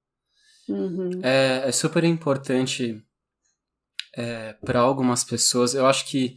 [0.68, 1.10] Uhum.
[1.24, 3.04] É, é super importante
[4.16, 5.74] é, para algumas pessoas.
[5.74, 6.36] Eu acho que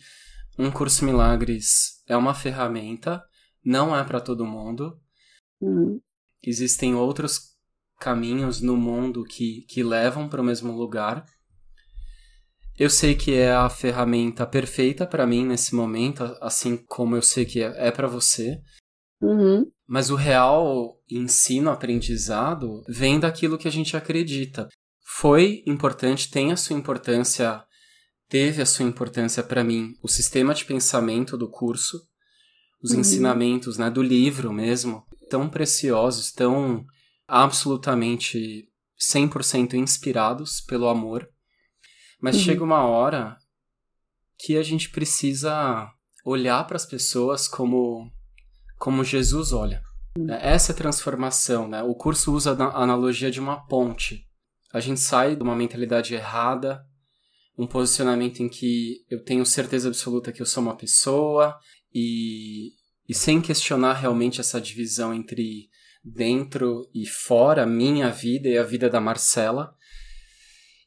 [0.58, 3.22] um curso Milagres é uma ferramenta,
[3.64, 5.00] não é para todo mundo.
[5.60, 6.00] Uhum.
[6.42, 7.52] Existem outros
[8.00, 11.24] caminhos no mundo que, que levam para o mesmo lugar.
[12.76, 17.44] Eu sei que é a ferramenta perfeita para mim nesse momento, assim como eu sei
[17.44, 18.60] que é, é para você.
[19.22, 19.70] Uhum.
[19.86, 24.68] Mas o real ensino, aprendizado, vem daquilo que a gente acredita.
[25.04, 27.62] Foi importante, tem a sua importância,
[28.28, 32.00] teve a sua importância para mim o sistema de pensamento do curso,
[32.82, 33.00] os Uhum.
[33.00, 36.84] ensinamentos né, do livro mesmo, tão preciosos, tão
[37.28, 41.28] absolutamente 100% inspirados pelo amor.
[42.20, 42.42] Mas Uhum.
[42.42, 43.36] chega uma hora
[44.38, 45.88] que a gente precisa
[46.24, 48.10] olhar para as pessoas como
[48.82, 49.80] como Jesus olha.
[50.40, 51.84] Essa é transformação, né?
[51.84, 54.26] O curso usa a analogia de uma ponte.
[54.72, 56.84] A gente sai de uma mentalidade errada,
[57.56, 61.56] um posicionamento em que eu tenho certeza absoluta que eu sou uma pessoa
[61.94, 62.72] e,
[63.08, 65.68] e sem questionar realmente essa divisão entre
[66.02, 69.76] dentro e fora, minha vida e a vida da Marcela.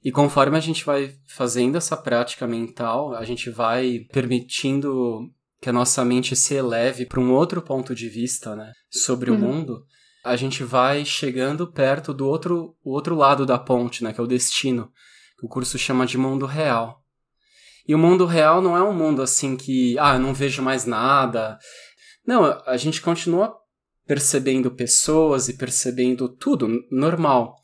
[0.04, 5.32] E conforme a gente vai fazendo essa prática mental, a gente vai permitindo
[5.66, 9.38] que a nossa mente se eleve para um outro ponto de vista, né, sobre Uhum.
[9.38, 9.84] o mundo,
[10.24, 14.24] a gente vai chegando perto do outro, o outro lado da ponte, né, que é
[14.24, 14.92] o destino,
[15.40, 17.02] que o curso chama de mundo real.
[17.88, 20.86] E o mundo real não é um mundo assim que, ah, eu não vejo mais
[20.86, 21.58] nada.
[22.28, 23.52] Não, a gente continua
[24.06, 27.56] percebendo pessoas e percebendo tudo normal.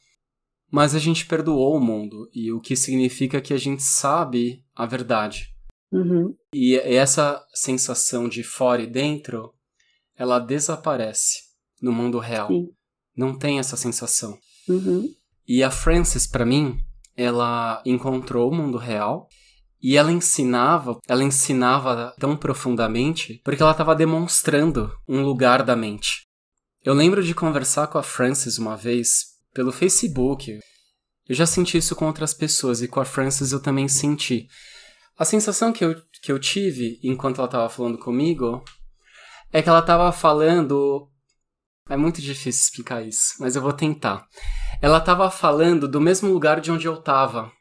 [0.72, 4.88] Mas a gente perdoou o mundo, e o que significa que a gente sabe a
[4.88, 5.51] verdade.
[5.92, 6.36] Uhum.
[6.54, 9.54] E essa sensação de fora e dentro,
[10.16, 11.40] ela desaparece
[11.82, 12.48] no mundo real.
[12.48, 12.70] Sim.
[13.16, 14.38] Não tem essa sensação.
[14.70, 15.10] Uhum.
[15.48, 16.78] E a Frances, para mim,
[17.16, 19.28] ela encontrou o mundo real
[19.82, 26.28] e ela ensinava, ela ensinava tão profundamente porque ela estava demonstrando um lugar da mente.
[26.84, 30.60] Eu lembro de conversar com a Frances uma vez pelo Facebook.
[31.28, 34.48] Eu já senti isso com outras pessoas e com a Frances eu também senti.
[35.22, 38.64] A sensação que eu, que eu tive enquanto ela estava falando comigo
[39.54, 41.08] é que ela estava falando.
[41.88, 44.26] É muito difícil explicar isso, mas eu vou tentar.
[44.82, 47.52] Ela estava falando do mesmo lugar de onde eu estava.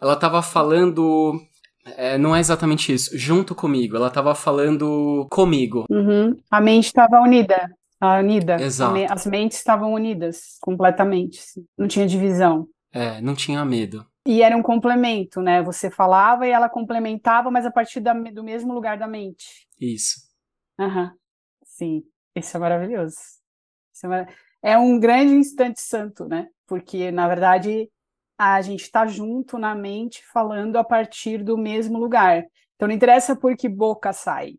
[0.00, 1.38] Ela estava falando.
[1.84, 3.96] é, não é exatamente isso, junto comigo.
[3.96, 5.84] Ela estava falando comigo.
[5.90, 6.34] Uhum.
[6.50, 7.68] A mente estava unida.
[8.00, 8.56] A unida.
[8.58, 9.12] Exato.
[9.12, 11.36] As mentes estavam unidas completamente.
[11.36, 11.66] sim.
[11.76, 12.66] Não tinha divisão.
[12.90, 14.06] É, não tinha medo.
[14.26, 15.62] E era um complemento, né?
[15.62, 19.66] Você falava e ela complementava, mas a partir da- do mesmo lugar da mente.
[19.80, 20.20] Isso.
[20.78, 21.12] Aham.
[21.64, 23.16] Sim, isso é maravilhoso.
[23.94, 24.28] Isso é, mara-
[24.62, 26.48] é um grande instante santo, né?
[26.66, 27.90] Porque, na verdade,
[28.38, 32.44] a gente está junto na mente falando a partir do mesmo lugar.
[32.76, 34.54] Então, não interessa por que boca sai,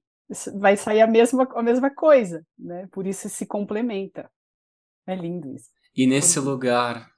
[0.60, 2.88] vai sair a mesma, a mesma coisa, né?
[2.92, 4.30] Por isso se complementa.
[5.08, 5.70] É lindo isso.
[5.96, 6.46] E nesse Uhum.
[6.46, 7.10] lugar,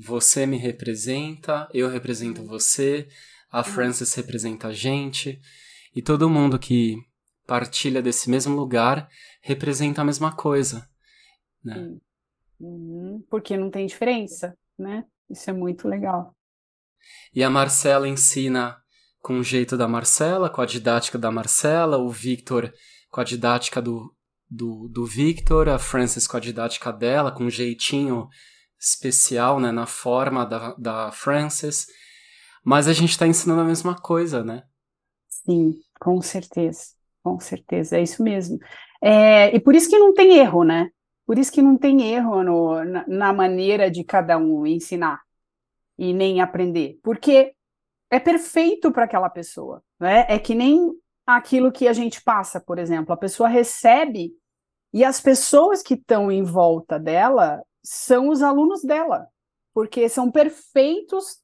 [0.00, 3.06] você me representa, eu represento você,
[3.50, 5.40] a Frances representa a gente,
[5.94, 6.96] e todo mundo que
[7.46, 9.08] partilha desse mesmo lugar
[9.42, 10.88] representa a mesma coisa.
[11.62, 11.96] Né?
[12.58, 15.04] Uhum, Porque não tem diferença, né?
[15.28, 16.34] Isso é muito legal.
[17.34, 18.76] E a Marcela ensina
[19.20, 22.72] com o jeito da Marcela, com a didática da Marcela, o Victor
[23.10, 24.14] com a didática do,
[24.48, 28.28] do, do Victor, a Frances com a didática dela, com um jeitinho
[28.80, 31.86] especial, né, na forma da, da Frances.
[32.64, 34.62] Mas a gente está ensinando a mesma coisa, né?
[35.28, 38.58] Sim, com certeza, com certeza, é isso mesmo.
[39.02, 40.90] É, e por isso que não tem erro, né?
[41.26, 45.20] Por isso que não tem erro no, na, na maneira de cada um ensinar
[45.98, 47.54] e nem aprender, porque
[48.10, 50.26] é perfeito para aquela pessoa, né?
[50.28, 50.90] É que nem
[51.26, 54.32] aquilo que a gente passa, por exemplo, a pessoa recebe
[54.92, 59.26] e as pessoas que estão em volta dela são os alunos dela,
[59.74, 61.38] porque são perfeitos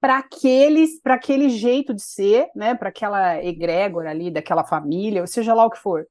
[0.00, 2.74] para aqueles, para aquele jeito de ser, né?
[2.74, 6.06] Para aquela egrégora ali daquela família, ou seja lá o que for.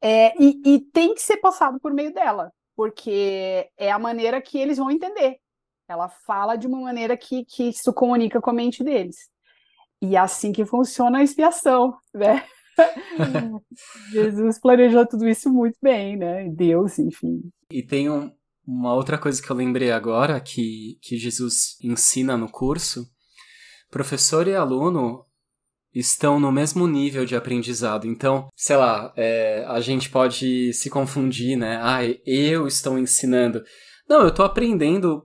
[0.00, 4.58] É, e, e tem que ser passado por meio dela, porque é a maneira que
[4.58, 5.38] eles vão entender.
[5.88, 9.28] Ela fala de uma maneira que, que isso comunica com a mente deles.
[10.00, 12.44] E é assim que funciona a expiação, né?
[14.10, 16.48] Jesus planejou tudo isso muito bem, né?
[16.48, 17.42] Deus, enfim.
[17.70, 18.30] E tem um,
[18.66, 23.06] uma outra coisa que eu lembrei agora que, que Jesus ensina no curso.
[23.90, 25.24] Professor e aluno,
[25.94, 28.06] estão no mesmo nível de aprendizado.
[28.06, 31.78] Então, sei lá, é, a gente pode se confundir, né?
[31.80, 33.62] Ah, eu estou ensinando.
[34.08, 35.24] Não, eu estou aprendendo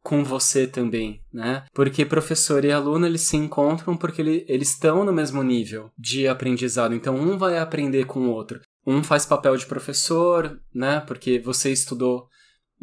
[0.00, 1.64] com você também, né?
[1.74, 6.26] Porque professor e aluno eles se encontram porque ele, eles estão no mesmo nível de
[6.26, 6.94] aprendizado.
[6.94, 8.60] Então um vai aprender com o outro.
[8.86, 11.00] Um faz papel de professor, né?
[11.00, 12.26] Porque você estudou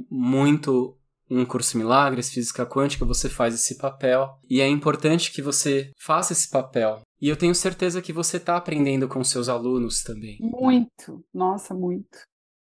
[0.10, 0.98] muito
[1.30, 4.38] um curso Milagres, Física Quântica, você faz esse papel.
[4.50, 7.02] E é importante que você faça esse papel.
[7.20, 10.38] E eu tenho certeza que você está aprendendo com seus alunos também.
[10.40, 12.20] Muito, nossa, muito.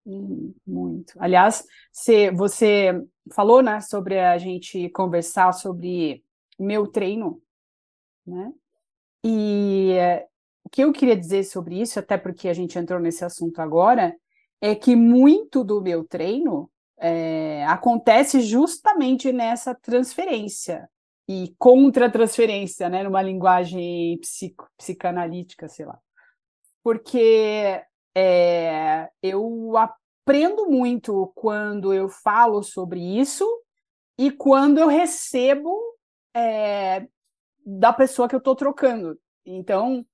[0.06, 1.13] Hum, muito.
[1.19, 1.65] Aliás,
[2.34, 2.93] você
[3.34, 6.23] falou, né, sobre a gente conversar sobre
[6.58, 7.41] meu treino,
[8.25, 8.53] né?
[9.23, 9.97] E
[10.63, 14.15] o que eu queria dizer sobre isso, até porque a gente entrou nesse assunto agora,
[14.62, 16.69] é que muito do meu treino
[17.00, 20.90] é, acontece justamente nessa transferência
[21.28, 26.00] e contra-transferência, né, numa linguagem psico, psicanalítica, sei lá.
[26.82, 27.84] Porque
[28.16, 33.46] é, eu aprendo muito quando eu falo sobre isso
[34.18, 35.78] e quando eu recebo
[36.34, 37.08] é,
[37.66, 39.20] da pessoa que eu estou trocando.
[39.46, 40.06] Então,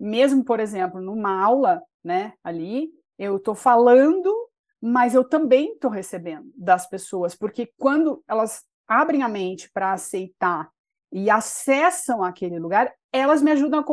[0.00, 4.34] mesmo, por exemplo, numa aula, né, ali, eu estou falando,
[4.82, 10.68] mas eu também estou recebendo das pessoas, porque quando elas abrem a mente para aceitar
[11.12, 13.84] e acessam aquele lugar, elas me ajudam a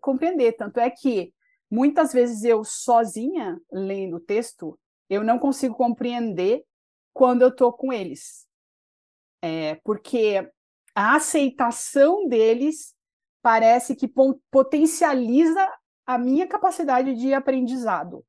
[0.00, 0.52] compreender.
[0.52, 1.34] Tanto é que
[1.68, 4.78] muitas vezes eu sozinha lendo o texto,
[5.10, 6.64] eu não consigo compreender
[7.12, 8.46] quando eu estou com eles.
[9.42, 10.48] É, porque
[10.94, 12.94] a aceitação deles
[13.42, 14.08] parece que
[14.50, 15.68] potencializa
[16.06, 18.24] a minha capacidade de aprendizado.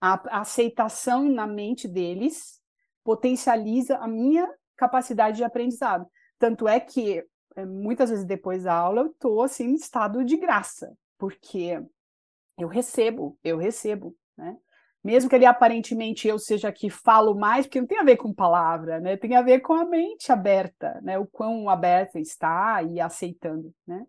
[0.00, 2.60] A aceitação na mente deles
[3.02, 6.06] potencializa a minha capacidade de aprendizado.
[6.38, 7.24] Tanto é que
[7.56, 11.82] é, muitas vezes depois da aula eu estou assim em estado de graça, porque
[12.56, 14.56] eu recebo, eu recebo, né?
[15.02, 18.32] mesmo que ele aparentemente eu seja que falo mais, porque não tem a ver com
[18.34, 19.16] palavra, né?
[19.16, 21.18] Tem a ver com a mente aberta, né?
[21.18, 24.04] O quão aberta está e aceitando, né?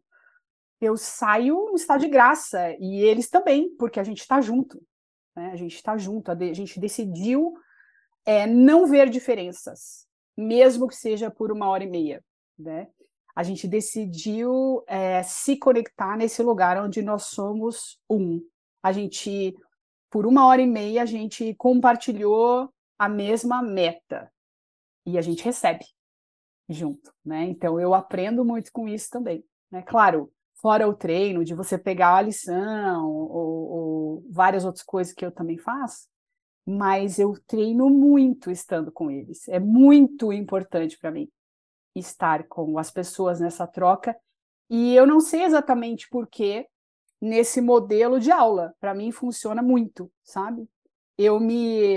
[0.82, 4.82] Eu saio em estado de graça e eles também, porque a gente está junto,
[5.40, 5.52] né?
[5.52, 7.58] A gente está junto, a, de, a, gente decidiu
[8.26, 12.22] é, não ver diferenças, mesmo que seja por uma hora e meia,
[12.58, 12.90] né?
[13.34, 18.42] A gente decidiu é, se conectar nesse lugar onde nós somos um.
[18.84, 19.56] A gente
[20.10, 24.30] por uma hora e meia a gente compartilhou a mesma meta
[25.06, 25.86] e a gente recebe
[26.68, 27.46] junto, né?
[27.46, 29.84] Então eu aprendo muito com isso também, né?
[29.84, 30.30] Claro,
[30.62, 35.32] fora o treino de você pegar a lição ou, ou várias outras coisas que eu
[35.32, 36.08] também faço,
[36.66, 39.48] mas eu treino muito estando com eles.
[39.48, 41.30] É muito importante para mim
[41.96, 44.16] estar com as pessoas nessa troca.
[44.70, 46.68] E eu não sei exatamente por que
[47.22, 48.76] nesse modelo de aula.
[48.80, 50.70] Para mim funciona muito, sabe?
[51.18, 51.96] Eu me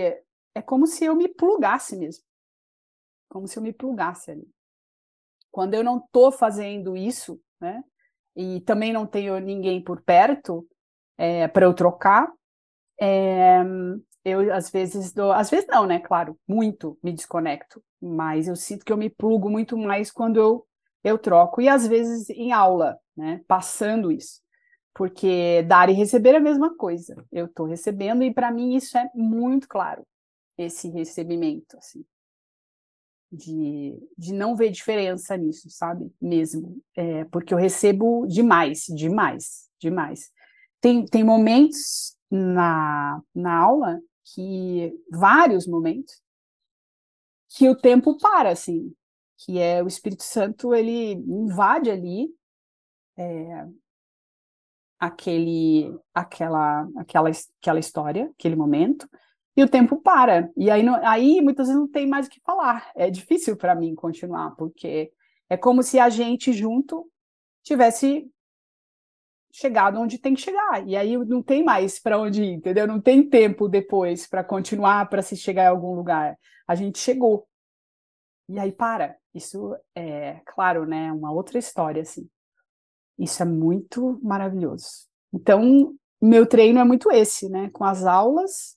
[0.55, 2.25] é como se eu me plugasse mesmo.
[3.29, 4.48] Como se eu me plugasse ali.
[5.51, 7.83] Quando eu não estou fazendo isso, né?
[8.37, 10.66] E também não tenho ninguém por perto
[11.18, 12.31] é, para eu trocar,
[13.01, 13.62] é,
[14.25, 15.99] eu às vezes dou, às vezes não, né?
[16.01, 20.66] Claro, muito me desconecto, mas eu sinto que eu me plugo muito mais quando eu
[21.05, 23.42] eu troco e às vezes em aula, né?
[23.49, 24.40] Passando isso
[24.95, 27.14] porque dar e receber é a mesma coisa.
[27.31, 30.07] Eu estou recebendo e para mim isso é muito claro,
[30.57, 32.05] esse recebimento, assim,
[33.33, 36.12] de, de não ver diferença nisso, sabe?
[36.21, 40.31] Mesmo, é, porque eu recebo demais, demais, demais.
[40.81, 46.21] Tem, tem momentos na, na aula que, vários momentos,
[47.49, 48.95] que o tempo para, assim,
[49.38, 52.29] que é o Espírito Santo, ele invade ali,
[53.16, 53.66] é,
[54.99, 59.09] aquele, aquela, aquela, aquela história, aquele momento,
[59.57, 60.50] e o tempo para.
[60.57, 62.90] E aí, não, aí muitas vezes não tem mais o que falar.
[62.94, 65.13] É difícil para mim continuar, porque
[65.48, 67.09] é como se a gente junto
[67.63, 68.31] tivesse
[69.53, 70.87] chegado onde tem que chegar.
[70.87, 72.87] E aí não tem mais para onde ir, entendeu?
[72.87, 76.38] Não tem tempo depois para continuar, para se chegar em algum lugar.
[76.67, 77.46] A gente chegou.
[78.48, 79.17] E aí para.
[79.35, 82.29] Isso é, claro, né, uma outra história assim.
[83.19, 85.07] Isso é muito maravilhoso.
[85.33, 87.71] Então, meu treino é muito esse, né?
[87.71, 88.77] Com as aulas,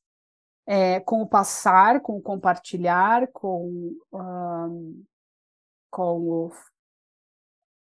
[0.65, 5.03] é, com o passar, com o compartilhar, com, um,
[5.89, 6.51] com o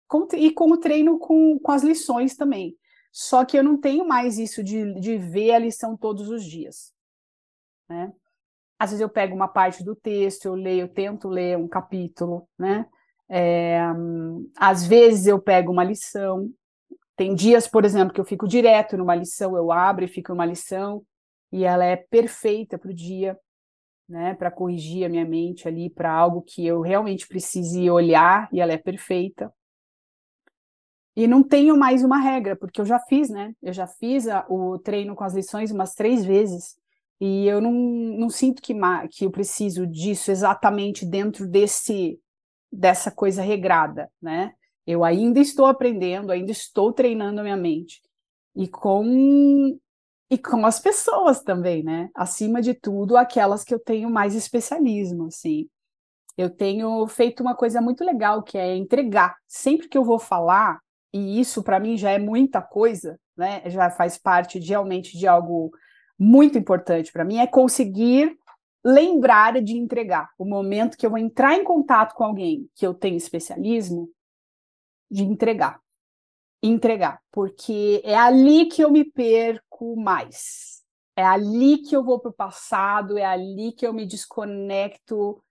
[0.07, 2.77] com, e com o treino com, com as lições também.
[3.13, 6.93] Só que eu não tenho mais isso de, de ver a lição todos os dias.
[7.89, 8.13] Né?
[8.79, 12.49] Às vezes eu pego uma parte do texto, eu leio, eu tento ler um capítulo,
[12.59, 12.87] né?
[13.31, 13.81] É,
[14.57, 16.51] às vezes eu pego uma lição,
[17.17, 20.47] Tem dias, por exemplo, que eu fico direto numa lição, eu abro e fico numa
[20.47, 21.03] lição,
[21.53, 23.39] e ela é perfeita para o dia,
[24.09, 28.61] né, para corrigir a minha mente ali para algo que eu realmente precise olhar, e
[28.61, 29.53] ela é perfeita.
[31.15, 33.53] E não tenho mais uma regra, porque eu já fiz, né?
[33.61, 36.77] Eu já fiz a, o treino com as lições umas três vezes,
[37.21, 38.73] e eu não, não sinto que,
[39.11, 42.21] que eu preciso disso exatamente dentro desse
[42.71, 44.53] dessa coisa regrada, né?
[44.87, 48.01] Eu ainda estou aprendendo, ainda estou treinando a minha mente.
[48.55, 49.79] E com
[50.31, 52.11] e com as pessoas também, né?
[52.15, 55.69] Acima de tudo, aquelas que eu tenho mais especialismo, assim.
[56.37, 59.37] Eu tenho feito uma coisa muito legal, que é entregar.
[59.47, 60.79] Sempre que eu vou falar,
[61.13, 63.63] e isso para mim já é muita coisa, né?
[63.71, 65.73] Já faz parte de, realmente de algo
[66.19, 68.37] muito importante para mim, é conseguir
[68.85, 70.31] lembrar de entregar.
[70.39, 74.11] O momento que eu vou entrar em contato com alguém que eu tenho especialismo,
[75.11, 75.81] de entregar.
[76.63, 80.83] Entregar, porque é ali que eu me perco mais.
[81.17, 85.43] É ali que eu vou para o passado, é ali que eu me desconecto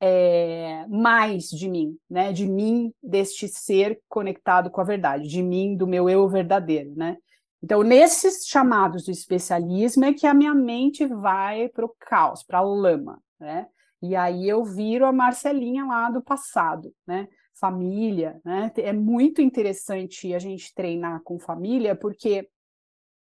[0.00, 2.32] é, mais de mim, né?
[2.32, 7.16] De mim, deste ser conectado com a verdade, de mim, do meu eu verdadeiro, né?
[7.62, 12.58] Então, nesses chamados do especialismo é que a minha mente vai para o caos, para
[12.58, 13.66] a lama, né?
[14.02, 17.26] E aí eu viro a Marcelinha lá do passado, né?
[17.54, 18.72] Família, né?
[18.78, 22.48] É muito interessante a gente treinar com família, porque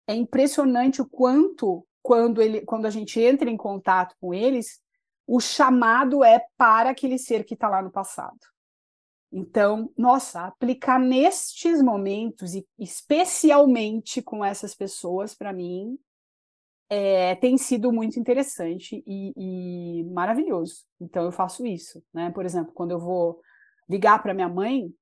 [0.06, 4.80] é impressionante o quanto, quando, ele, quando a gente entra em contato com eles,
[5.26, 8.38] o chamado é para aquele ser que está lá no passado.
[9.30, 15.98] Então, nossa, aplicar nestes momentos, e especialmente com essas pessoas, para mim,
[16.88, 20.86] é, tem sido muito interessante e, e, maravilhoso.
[20.98, 22.02] Então, eu faço isso.
[22.12, 22.30] Né?
[22.30, 23.40] Por exemplo, quando eu vou
[23.88, 24.92] ligar para minha mãe,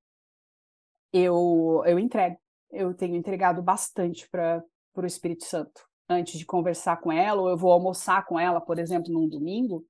[1.11, 2.37] eu, eu entrego.
[2.71, 4.63] Eu tenho entregado bastante para
[4.95, 5.87] o Espírito Santo.
[6.09, 9.85] Antes de conversar com ela, ou eu vou almoçar com ela, por exemplo, num domingo,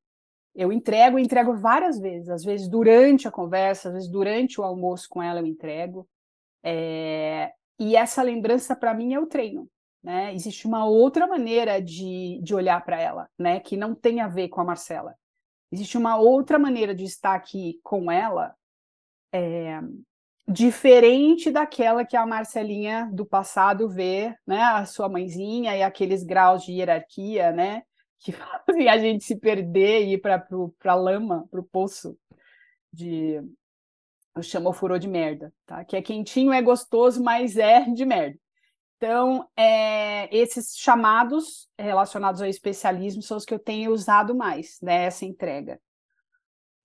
[0.56, 5.08] eu entrego, entrego várias vezes, às vezes durante a conversa, às vezes durante o almoço
[5.08, 6.08] com ela eu entrego.
[6.64, 7.52] É...
[7.80, 9.70] E essa lembrança para mim é o treino.
[10.04, 10.34] Né?
[10.34, 13.60] Existe uma outra maneira de, de olhar para ela, né?
[13.60, 15.16] que não tem a ver com a Marcela.
[15.72, 18.56] Existe uma outra maneira de estar aqui com ela,
[19.38, 19.82] é...
[20.48, 24.62] diferente daquela que a Marcelinha do passado vê, né?
[24.62, 27.84] a sua mãezinha e aqueles graus de hierarquia, né?
[28.20, 28.32] que
[28.66, 30.46] fazem a gente se perder e ir para
[30.86, 32.18] a lama, para o poço
[32.92, 33.42] de.
[34.36, 35.84] Eu chamo furor de merda, tá?
[35.84, 38.38] Que é quentinho, é gostoso, mas é de merda.
[38.98, 45.26] Então, é, esses chamados relacionados ao especialismo são os que eu tenho usado mais nessa
[45.26, 45.80] né, entrega.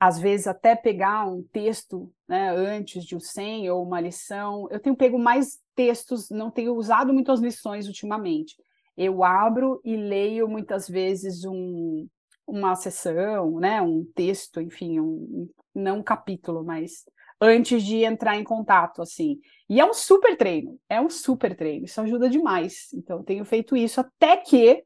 [0.03, 4.67] Às vezes, até pegar um texto né, antes de um 100 ou uma lição.
[4.71, 8.57] Eu tenho pego mais textos, não tenho usado muito as lições ultimamente
[8.97, 12.07] eu abro e leio muitas vezes um,
[12.47, 17.05] uma sessão, né, um texto, enfim, um, não um capítulo, mas
[17.41, 19.39] antes de entrar em contato, assim.
[19.69, 22.89] E é um super treino, é um super treino, isso ajuda demais.
[22.95, 24.85] Então, tenho feito isso até que,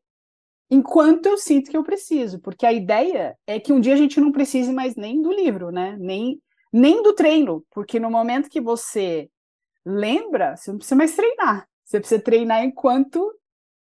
[0.70, 4.20] enquanto eu sinto que eu preciso, porque a ideia é que um dia a gente
[4.20, 6.40] não precise mais nem do livro, né, nem,
[6.72, 9.30] nem do treino, porque no momento que você
[9.84, 13.32] lembra, você não precisa mais treinar, você precisa treinar enquanto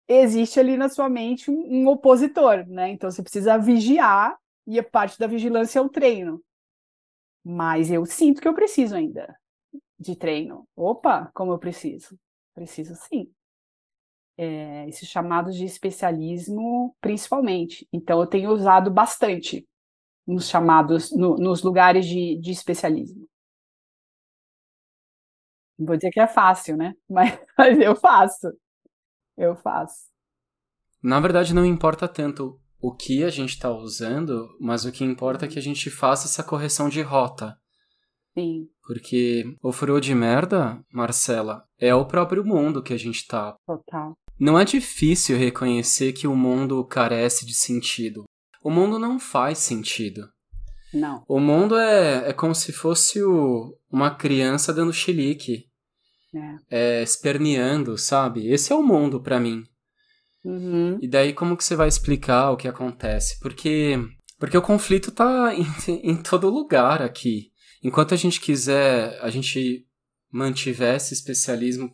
[0.07, 2.89] existe ali na sua mente um, um opositor, né?
[2.91, 6.41] Então você precisa vigiar e a parte da vigilância é o treino.
[7.43, 9.35] Mas eu sinto que eu preciso ainda
[9.99, 10.67] de treino.
[10.75, 12.17] Opa, como eu preciso?
[12.53, 13.31] Preciso sim.
[14.37, 17.87] É, esses chamados de especialismo, principalmente.
[17.91, 19.67] Então, eu tenho usado bastante
[20.27, 23.27] nos chamados, no, nos lugares de, de especialismo.
[25.79, 26.93] Não vou dizer que é fácil, né?
[27.09, 28.47] Mas, mas eu faço
[29.37, 30.07] eu faço.
[31.01, 35.45] Na verdade, não importa tanto o que a gente está usando, mas o que importa
[35.45, 37.55] é que a gente faça essa correção de rota.
[38.33, 38.67] Sim.
[38.85, 43.55] Porque o furor de merda, Marcela, é o próprio mundo que a gente tá.
[43.65, 44.15] Total.
[44.39, 48.25] Não é difícil reconhecer que o mundo carece de sentido.
[48.63, 50.29] O mundo não faz sentido.
[50.93, 51.23] Não.
[51.27, 55.65] O mundo é, é como se fosse o, uma criança dando chilique.
[56.69, 56.99] É.
[56.99, 58.47] É, esperneando, sabe?
[58.47, 59.63] Esse é o mundo para mim.
[60.43, 60.97] Uhum.
[61.01, 63.39] E daí como que você vai explicar o que acontece?
[63.39, 63.97] Porque
[64.39, 65.65] porque o conflito tá em,
[66.11, 67.51] em todo lugar aqui.
[67.83, 69.85] Enquanto a gente quiser, a gente
[70.31, 71.93] mantiver esse especialismo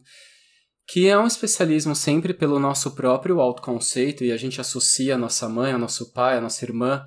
[0.88, 5.48] que é um especialismo sempre pelo nosso próprio autoconceito e a gente associa a nossa
[5.48, 7.06] mãe, a nosso pai, a nossa irmã,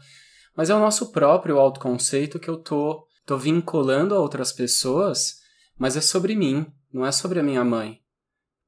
[0.56, 5.40] mas é o nosso próprio autoconceito que eu tô tô vinculando a outras pessoas,
[5.76, 8.00] mas é sobre mim, não é sobre a minha mãe.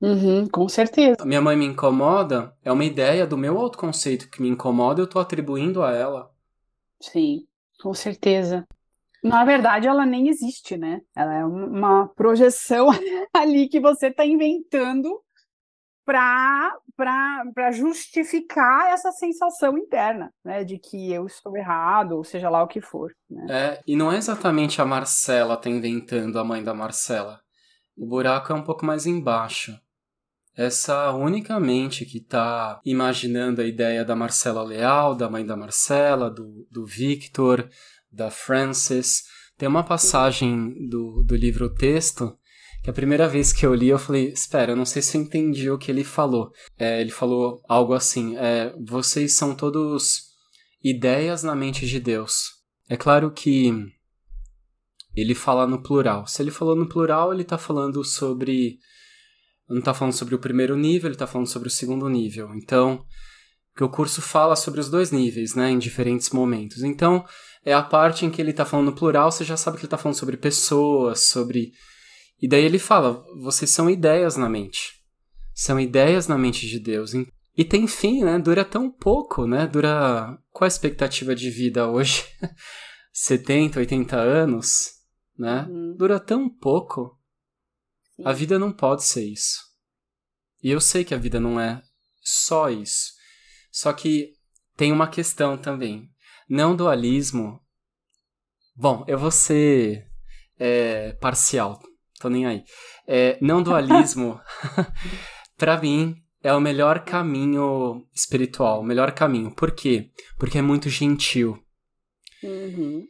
[0.01, 1.25] Uhum, com certeza.
[1.25, 5.19] Minha mãe me incomoda, é uma ideia do meu autoconceito que me incomoda, eu tô
[5.19, 6.31] atribuindo a ela.
[7.01, 7.47] Sim,
[7.81, 8.67] com certeza.
[9.29, 11.01] Na verdade, ela nem existe, né?
[11.15, 12.89] Ela é uma projeção
[13.33, 15.09] ali que você está inventando
[16.05, 20.65] para justificar essa sensação interna, né?
[20.65, 23.13] De que eu estou errado, ou seja lá o que for.
[23.31, 23.47] Né?
[23.51, 27.41] É, e não é exatamente a Marcela tá inventando a mãe da Marcela.
[27.97, 29.79] O buraco é um pouco mais embaixo.
[30.57, 36.29] Essa única mente que está imaginando a ideia da Marcela Leal, da mãe da Marcela,
[36.29, 37.69] do, do Victor,
[38.11, 39.23] da Frances.
[39.57, 42.37] Tem uma passagem do, do livro Texto
[42.83, 45.23] que a primeira vez que eu li eu falei, espera, eu não sei se eu
[45.23, 46.53] entendi o que ele falou.
[46.79, 50.29] É, ele falou algo assim, é, vocês são todos
[50.83, 52.51] ideias na mente de Deus.
[52.89, 53.73] É claro que
[55.15, 56.27] ele fala no plural.
[56.27, 58.79] Se ele falou no plural, ele está falando sobre
[59.69, 62.55] não está falando sobre o primeiro nível, ele está falando sobre o segundo nível.
[62.55, 63.05] Então,
[63.77, 66.83] que o curso fala sobre os dois níveis, né, em diferentes momentos.
[66.83, 67.25] Então,
[67.69, 69.89] é a parte em que ele está falando no plural, você já sabe que ele
[69.89, 71.73] está falando sobre pessoas, sobre.
[72.41, 74.95] E daí ele fala: vocês são ideias na mente.
[75.55, 77.13] São ideias na mente de Deus.
[77.57, 78.39] E tem fim, né?
[78.39, 79.67] Dura tão pouco, né?
[79.67, 80.39] Dura.
[80.51, 82.25] Qual a expectativa de vida hoje?
[83.13, 84.93] 70, 80 anos,
[85.37, 85.67] né?
[85.69, 85.95] Uhum.
[85.97, 87.19] Dura tão pouco.
[88.25, 89.59] A vida não pode ser isso.
[90.63, 91.83] E eu sei que a vida não é
[92.23, 93.13] só isso.
[93.71, 94.33] Só que
[94.77, 96.09] tem uma questão também.
[96.49, 97.61] Não dualismo.
[98.75, 100.07] Bom, eu vou ser
[100.59, 101.81] é, parcial,
[102.21, 102.65] tô nem aí.
[103.07, 104.41] É, não dualismo,
[105.59, 109.55] para mim, é o melhor caminho espiritual, o melhor caminho.
[109.55, 110.11] Por quê?
[110.39, 111.59] Porque é muito gentil.
[112.43, 113.05] Uhum.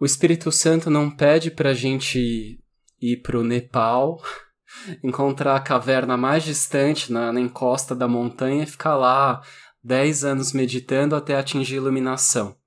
[0.00, 2.58] O Espírito Santo não pede pra gente
[3.00, 4.20] ir pro Nepal,
[5.02, 9.40] encontrar a caverna mais distante na, na encosta da montanha e ficar lá
[9.82, 12.57] 10 anos meditando até atingir iluminação.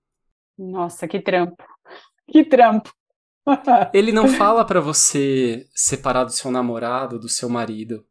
[0.58, 1.64] Nossa, que trampo.
[2.28, 2.92] Que trampo.
[3.94, 8.06] Ele não fala para você separar do seu namorado, do seu marido.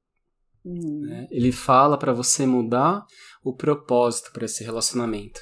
[0.65, 1.03] Hum.
[1.03, 1.27] Né?
[1.31, 3.05] Ele fala para você mudar
[3.43, 5.41] o propósito para esse relacionamento.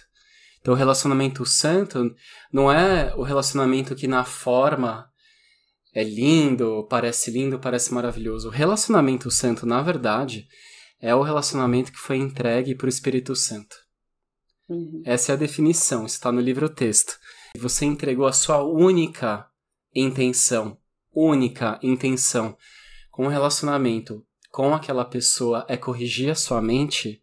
[0.61, 2.14] Então, o relacionamento santo
[2.53, 5.09] não é o relacionamento que na forma
[5.94, 8.49] é lindo, parece lindo, parece maravilhoso.
[8.49, 10.46] O relacionamento santo, na verdade,
[11.01, 13.76] é o relacionamento que foi entregue para o Espírito Santo.
[14.69, 15.03] Uhum.
[15.05, 17.19] Essa é a definição, está no livro texto.
[17.59, 19.47] Você entregou a sua única
[19.95, 20.79] intenção,
[21.12, 22.57] única intenção
[23.11, 27.23] com o relacionamento com aquela pessoa é corrigir a sua mente,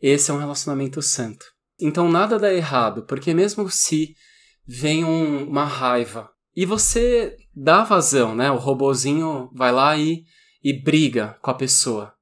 [0.00, 1.46] esse é um relacionamento santo.
[1.80, 4.14] Então nada dá errado, porque mesmo se
[4.66, 8.50] vem um, uma raiva, e você dá vazão, né?
[8.50, 10.24] O robozinho vai lá e,
[10.62, 12.12] e briga com a pessoa.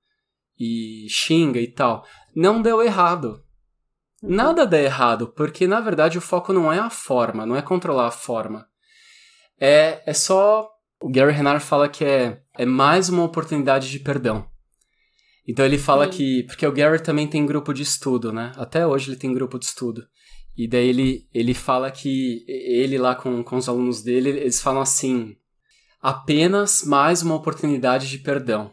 [0.58, 2.04] E xinga e tal.
[2.34, 3.42] Não deu errado.
[4.22, 4.34] Uhum.
[4.34, 8.08] Nada dá errado, porque na verdade o foco não é a forma, não é controlar
[8.08, 8.66] a forma.
[9.60, 10.68] É, é só.
[11.00, 14.48] O Gary Renard fala que é, é mais uma oportunidade de perdão.
[15.46, 16.10] Então ele fala Sim.
[16.10, 16.42] que.
[16.44, 18.52] Porque o Gary também tem grupo de estudo, né?
[18.56, 20.06] Até hoje ele tem grupo de estudo.
[20.56, 24.82] E daí ele, ele fala que ele lá com, com os alunos dele, eles falam
[24.82, 25.36] assim:
[26.02, 28.72] apenas mais uma oportunidade de perdão.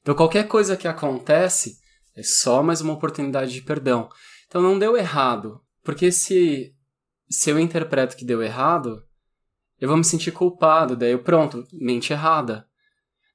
[0.00, 1.78] Então qualquer coisa que acontece
[2.16, 4.08] é só mais uma oportunidade de perdão.
[4.48, 6.74] Então não deu errado, porque se
[7.30, 9.04] se eu interpreto que deu errado,
[9.78, 12.66] eu vou me sentir culpado, daí eu pronto, mente errada.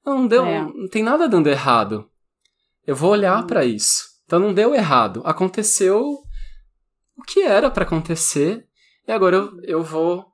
[0.04, 0.60] Não, não deu, é.
[0.60, 2.10] não tem nada dando errado.
[2.86, 3.46] Eu vou olhar hum.
[3.46, 4.04] para isso.
[4.24, 5.22] Então não deu errado.
[5.24, 6.02] Aconteceu
[7.16, 8.66] o que era para acontecer
[9.06, 10.26] e agora eu, eu vou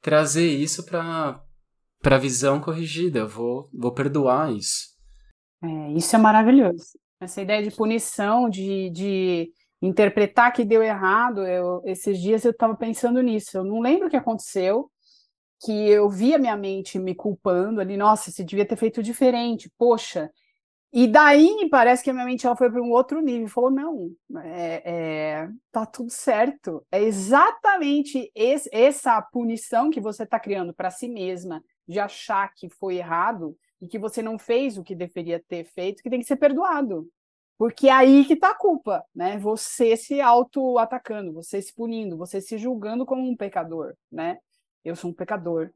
[0.00, 1.40] trazer isso para
[2.00, 3.20] para visão corrigida.
[3.20, 4.94] Eu vou vou perdoar isso.
[5.62, 6.98] É, isso é maravilhoso.
[7.20, 9.52] Essa ideia de punição, de, de
[9.86, 11.46] interpretar que deu errado.
[11.46, 13.56] Eu, esses dias eu estava pensando nisso.
[13.56, 14.90] Eu não lembro o que aconteceu,
[15.64, 17.96] que eu via minha mente me culpando ali.
[17.96, 19.70] Nossa, você devia ter feito diferente.
[19.78, 20.30] Poxa,
[20.96, 24.12] e daí parece que a minha mente ela foi para um outro nível, falou não,
[24.44, 26.86] é, é, tá tudo certo.
[26.90, 32.68] É exatamente esse, essa punição que você está criando para si mesma de achar que
[32.68, 36.26] foi errado e que você não fez o que deveria ter feito, que tem que
[36.26, 37.08] ser perdoado.
[37.56, 39.38] Porque é aí que está a culpa, né?
[39.38, 44.38] Você se auto-atacando, você se punindo, você se julgando como um pecador, né?
[44.84, 45.70] Eu sou um pecador,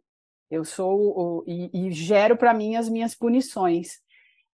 [0.50, 4.00] eu sou e, e gero para mim as minhas punições.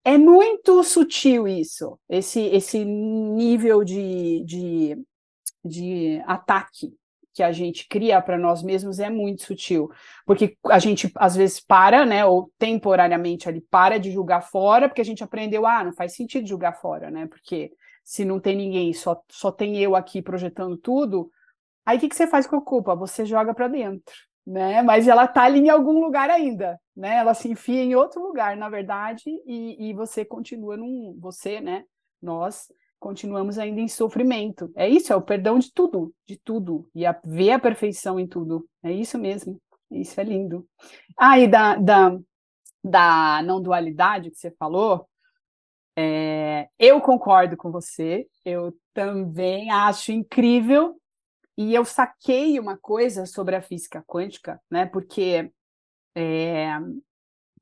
[0.05, 4.99] É muito sutil isso, esse, esse nível de, de,
[5.63, 6.95] de ataque
[7.33, 9.91] que a gente cria para nós mesmos é muito sutil,
[10.27, 15.01] porque a gente às vezes para, né, ou temporariamente ali para de julgar fora, porque
[15.01, 17.73] a gente aprendeu, ah, não faz sentido julgar fora, né, porque
[18.03, 21.31] se não tem ninguém, só, só tem eu aqui projetando tudo,
[21.87, 22.95] aí o que, que você faz com a culpa?
[22.97, 24.15] Você joga para dentro,
[24.45, 28.21] né, mas ela tá ali em algum lugar ainda, né, ela se enfia em outro
[28.21, 31.85] lugar, na verdade, e, e você continua num, você, né,
[32.21, 32.67] nós
[33.01, 34.71] continuamos ainda em sofrimento.
[34.77, 38.27] É isso, é o perdão de tudo, de tudo, e a, ver a perfeição em
[38.27, 38.69] tudo.
[38.83, 39.61] É isso mesmo.
[39.91, 40.65] Isso é lindo.
[41.19, 42.17] Ah, e da, da,
[42.85, 45.09] da não dualidade que você falou,
[45.97, 50.97] é, eu concordo com você, eu também acho incrível,
[51.59, 54.87] e eu saquei uma coisa sobre a física quântica, né?
[54.87, 55.51] Porque
[56.15, 56.79] é,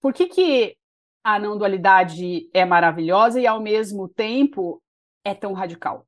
[0.00, 0.76] por que, que
[1.24, 4.82] a não dualidade é maravilhosa e ao mesmo tempo
[5.28, 6.06] é tão radical.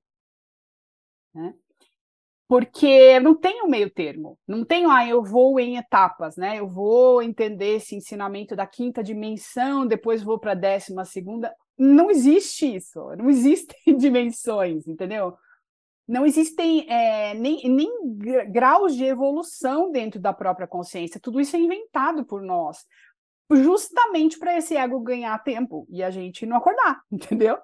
[1.35, 1.55] Né?
[2.49, 6.59] Porque não tem um meio termo, não tem, ah, eu vou em etapas, né?
[6.59, 11.55] Eu vou entender esse ensinamento da quinta dimensão, depois vou para a décima segunda.
[11.79, 15.37] Não existe isso, não existem dimensões, entendeu?
[16.09, 17.89] Não existem é, nem, nem
[18.51, 21.21] graus de evolução dentro da própria consciência.
[21.21, 22.79] Tudo isso é inventado por nós,
[23.49, 27.57] justamente para esse ego ganhar tempo e a gente não acordar, entendeu?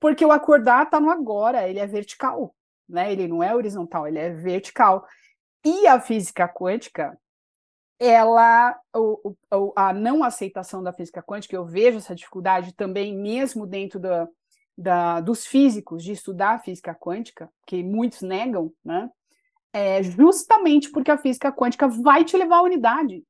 [0.00, 2.54] Porque o acordar está no agora, ele é vertical,
[2.88, 3.12] né?
[3.12, 5.06] Ele não é horizontal, ele é vertical.
[5.64, 7.18] E a física quântica,
[7.98, 13.66] ela, o, o, a não aceitação da física quântica, eu vejo essa dificuldade também, mesmo
[13.66, 14.28] dentro da,
[14.76, 19.10] da, dos físicos, de estudar a física quântica, que muitos negam, né?
[19.72, 23.22] É justamente porque a física quântica vai te levar à unidade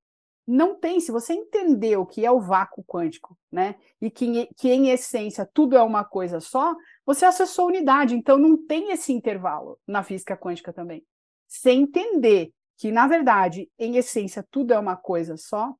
[0.50, 4.70] não tem, se você entender o que é o vácuo quântico, né, e que, que
[4.70, 6.74] em essência tudo é uma coisa só,
[7.04, 11.04] você acessou a unidade, então não tem esse intervalo na física quântica também.
[11.46, 15.74] Você entender que, na verdade, em essência, tudo é uma coisa só,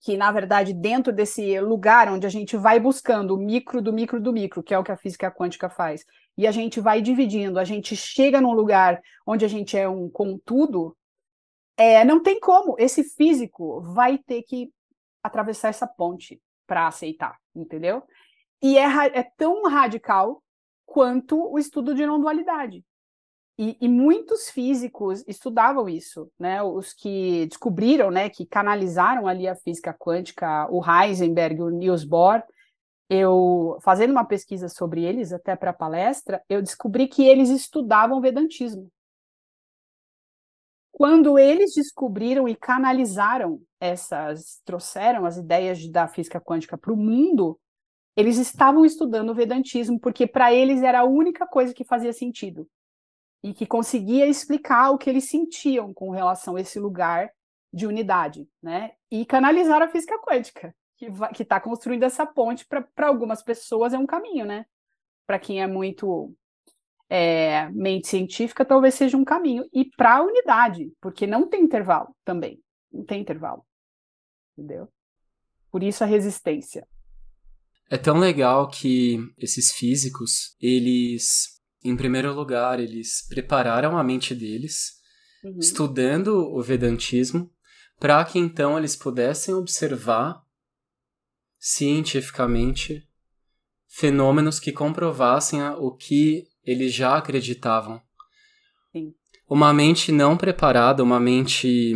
[0.00, 4.20] que, na verdade, dentro desse lugar onde a gente vai buscando o micro do micro
[4.20, 6.02] do micro, que é o que a física quântica faz,
[6.36, 10.08] e a gente vai dividindo, a gente chega num lugar onde a gente é um
[10.08, 10.96] contudo,
[11.76, 12.76] é, não tem como.
[12.78, 14.70] Esse físico vai ter que
[15.22, 18.02] atravessar essa ponte para aceitar, entendeu?
[18.62, 18.86] E é,
[19.18, 20.42] é, tão radical
[20.86, 22.84] quanto o estudo de não-dualidade.
[23.58, 26.62] E, e, muitos físicos estudavam isso, né?
[26.62, 32.42] Os que descobriram, né, que canalizaram ali a física quântica, o Heisenberg, o Niels Bohr,
[33.10, 38.90] eu fazendo uma pesquisa sobre eles até para palestra, eu descobri que eles estudavam vedantismo.
[40.92, 47.58] Quando eles descobriram e canalizaram essas, trouxeram as ideias da física quântica para o mundo,
[48.14, 52.68] eles estavam estudando o Vedantismo, porque para eles era a única coisa que fazia sentido
[53.42, 57.32] e que conseguia explicar o que eles sentiam com relação a esse lugar
[57.72, 58.92] de unidade, né?
[59.10, 60.74] E canalizar a física quântica,
[61.34, 64.66] que está construindo essa ponte para algumas pessoas é um caminho, né?
[65.26, 66.32] Para quem é muito
[67.14, 69.68] é, mente científica talvez seja um caminho.
[69.70, 72.58] E para a unidade, porque não tem intervalo também.
[72.90, 73.62] Não tem intervalo.
[74.56, 74.88] Entendeu?
[75.70, 76.88] Por isso a resistência.
[77.90, 84.92] É tão legal que esses físicos, eles, em primeiro lugar, eles prepararam a mente deles,
[85.44, 85.58] uhum.
[85.58, 87.52] estudando o Vedantismo,
[88.00, 90.42] para que então eles pudessem observar
[91.58, 93.06] cientificamente
[93.86, 98.00] fenômenos que comprovassem o que eles já acreditavam.
[98.92, 99.12] Sim.
[99.48, 101.94] Uma mente não preparada, uma mente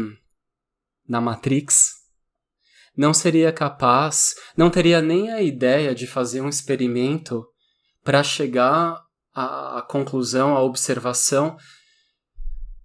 [1.09, 1.93] na Matrix,
[2.97, 7.47] não seria capaz, não teria nem a ideia de fazer um experimento
[8.03, 9.01] para chegar
[9.35, 11.57] à, à conclusão, à observação,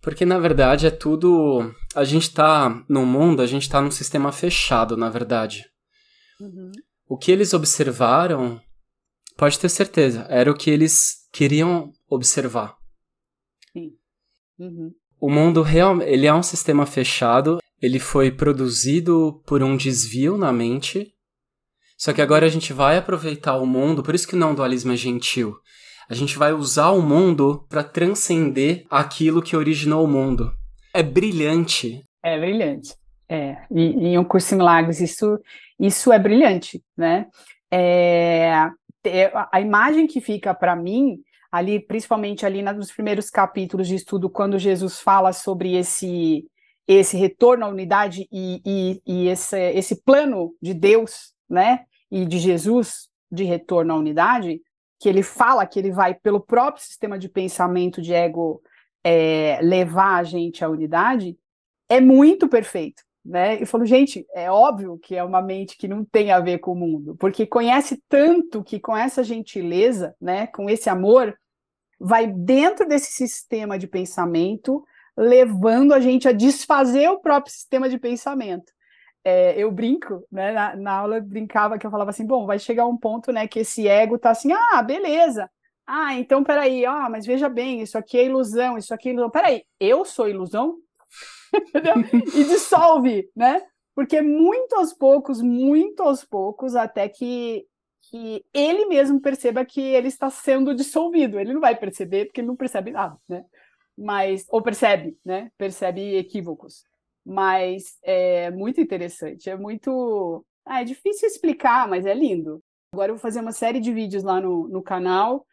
[0.02, 1.74] porque na verdade é tudo.
[1.96, 5.64] A gente está no mundo, a gente está num sistema fechado, na verdade.
[6.40, 6.72] Uhum.
[7.08, 8.60] O que eles observaram,
[9.38, 12.76] pode ter certeza, era o que eles queriam observar.
[13.74, 13.94] Sim.
[14.60, 14.94] Uhum.
[15.20, 20.52] O mundo real, ele é um sistema fechado, ele foi produzido por um desvio na
[20.52, 21.14] mente.
[21.98, 24.92] Só que agora a gente vai aproveitar o mundo, por isso que o não dualismo
[24.92, 25.56] é gentil.
[26.10, 30.52] A gente vai usar o mundo para transcender aquilo que originou o mundo.
[30.94, 32.04] É brilhante.
[32.24, 32.96] É brilhante.
[33.30, 35.40] É, em um curso em milagres isso
[35.80, 37.28] isso é brilhante, né?
[37.72, 38.70] É,
[39.52, 41.22] a imagem que fica para mim
[41.52, 46.46] ali, principalmente ali nos primeiros capítulos de estudo, quando Jesus fala sobre esse
[46.88, 52.38] esse retorno à unidade e, e, e esse, esse plano de Deus, né, e de
[52.38, 54.60] Jesus de retorno à unidade,
[55.00, 58.62] que ele fala que ele vai pelo próprio sistema de pensamento de ego
[59.04, 61.38] é, levar a gente à unidade,
[61.88, 63.04] é muito perfeito.
[63.24, 63.62] Né?
[63.62, 66.72] Eu falo, gente, é óbvio que é uma mente que não tem a ver com
[66.72, 71.38] o mundo, porque conhece tanto que com essa gentileza, né, com esse amor,
[72.00, 74.84] vai dentro desse sistema de pensamento,
[75.16, 78.72] levando a gente a desfazer o próprio sistema de pensamento.
[79.24, 80.52] É, eu brinco, né?
[80.52, 83.48] Na, na, aula eu brincava que eu falava assim, bom, vai chegar um ponto, né,
[83.48, 85.48] que esse ego tá assim, ah, beleza.
[85.86, 89.30] Ah, então peraí, ah, mas veja bem, isso aqui é ilusão, isso aqui é ilusão.
[89.30, 90.78] Peraí, eu sou ilusão?
[92.34, 93.62] E dissolve, né?
[93.94, 97.66] Porque muito aos poucos, muito aos poucos, até que,
[98.10, 101.40] que ele mesmo perceba que ele está sendo dissolvido.
[101.40, 103.44] Ele não vai perceber, porque ele não percebe nada, né?
[103.98, 105.52] Mas, ou percebe, né?
[105.58, 106.84] Percebe equívocos.
[107.26, 110.46] Mas é muito interessante, é muito.
[110.66, 112.64] Ah, é difícil explicar, mas é lindo.
[112.94, 115.46] Agora eu vou fazer uma série de vídeos lá no, no canal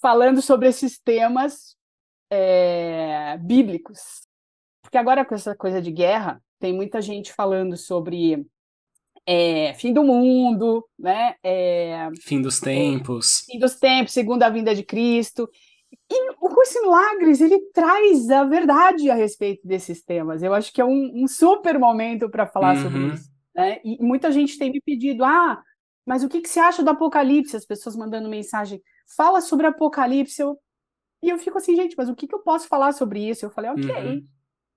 [0.00, 1.76] falando sobre esses temas
[2.30, 4.25] é, bíblicos,
[4.86, 8.46] porque agora com essa coisa de guerra, tem muita gente falando sobre
[9.26, 11.34] é, fim do mundo, né?
[11.42, 13.42] É, fim dos tempos.
[13.42, 15.50] É, fim dos tempos, segunda vinda de Cristo.
[16.08, 20.40] E o Curso em Milagres, ele traz a verdade a respeito desses temas.
[20.40, 22.82] Eu acho que é um, um super momento para falar uhum.
[22.82, 23.28] sobre isso.
[23.52, 23.80] Né?
[23.84, 25.60] E muita gente tem me pedido, ah,
[26.06, 27.56] mas o que, que você acha do Apocalipse?
[27.56, 28.80] As pessoas mandando mensagem,
[29.16, 30.40] fala sobre Apocalipse.
[30.40, 30.56] Eu...
[31.22, 33.44] E eu fico assim, gente, mas o que, que eu posso falar sobre isso?
[33.44, 34.24] Eu falei, ok, uhum.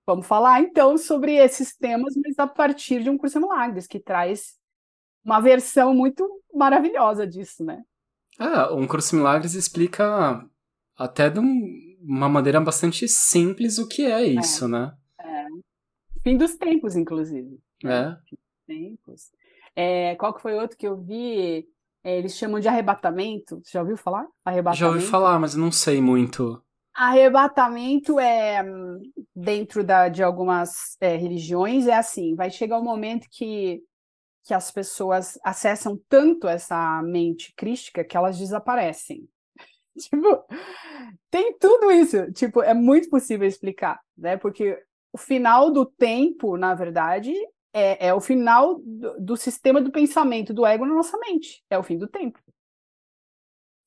[0.10, 4.58] Vamos falar então sobre esses temas, mas a partir de um curso milagres, que traz
[5.24, 7.84] uma versão muito maravilhosa disso, né?
[8.40, 10.44] Ah, um curso milagres explica
[10.98, 14.94] até de um, uma maneira bastante simples o que é isso, é, né?
[15.20, 15.46] É.
[16.24, 17.60] Fim dos tempos, inclusive.
[17.86, 18.16] É.
[18.28, 19.32] Fim dos tempos.
[19.76, 21.68] É, qual que foi outro que eu vi?
[22.04, 23.62] É, eles chamam de arrebatamento.
[23.64, 24.26] Você já ouviu falar?
[24.44, 24.80] Arrebatamento.
[24.80, 26.60] Já ouvi falar, mas não sei muito.
[27.00, 28.62] Arrebatamento é
[29.34, 33.82] dentro da, de algumas é, religiões é assim, vai chegar um momento que,
[34.44, 39.30] que as pessoas acessam tanto essa mente crística que elas desaparecem.
[39.98, 40.44] tipo,
[41.32, 42.34] tem tudo isso.
[42.34, 44.36] Tipo, é muito possível explicar, né?
[44.36, 44.78] Porque
[45.14, 47.34] o final do tempo, na verdade,
[47.72, 51.64] é, é o final do, do sistema do pensamento do ego na nossa mente.
[51.70, 52.42] É o fim do tempo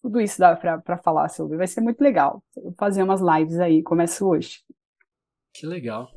[0.03, 1.57] tudo isso dá para falar sobre.
[1.57, 2.43] Vai ser muito legal.
[2.57, 4.59] Vou fazer umas lives aí, começo hoje.
[5.55, 6.11] Que legal.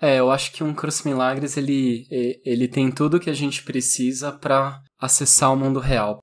[0.00, 2.06] É, eu acho que um Curso Milagres ele,
[2.44, 6.18] ele tem tudo que a gente precisa para acessar o mundo real,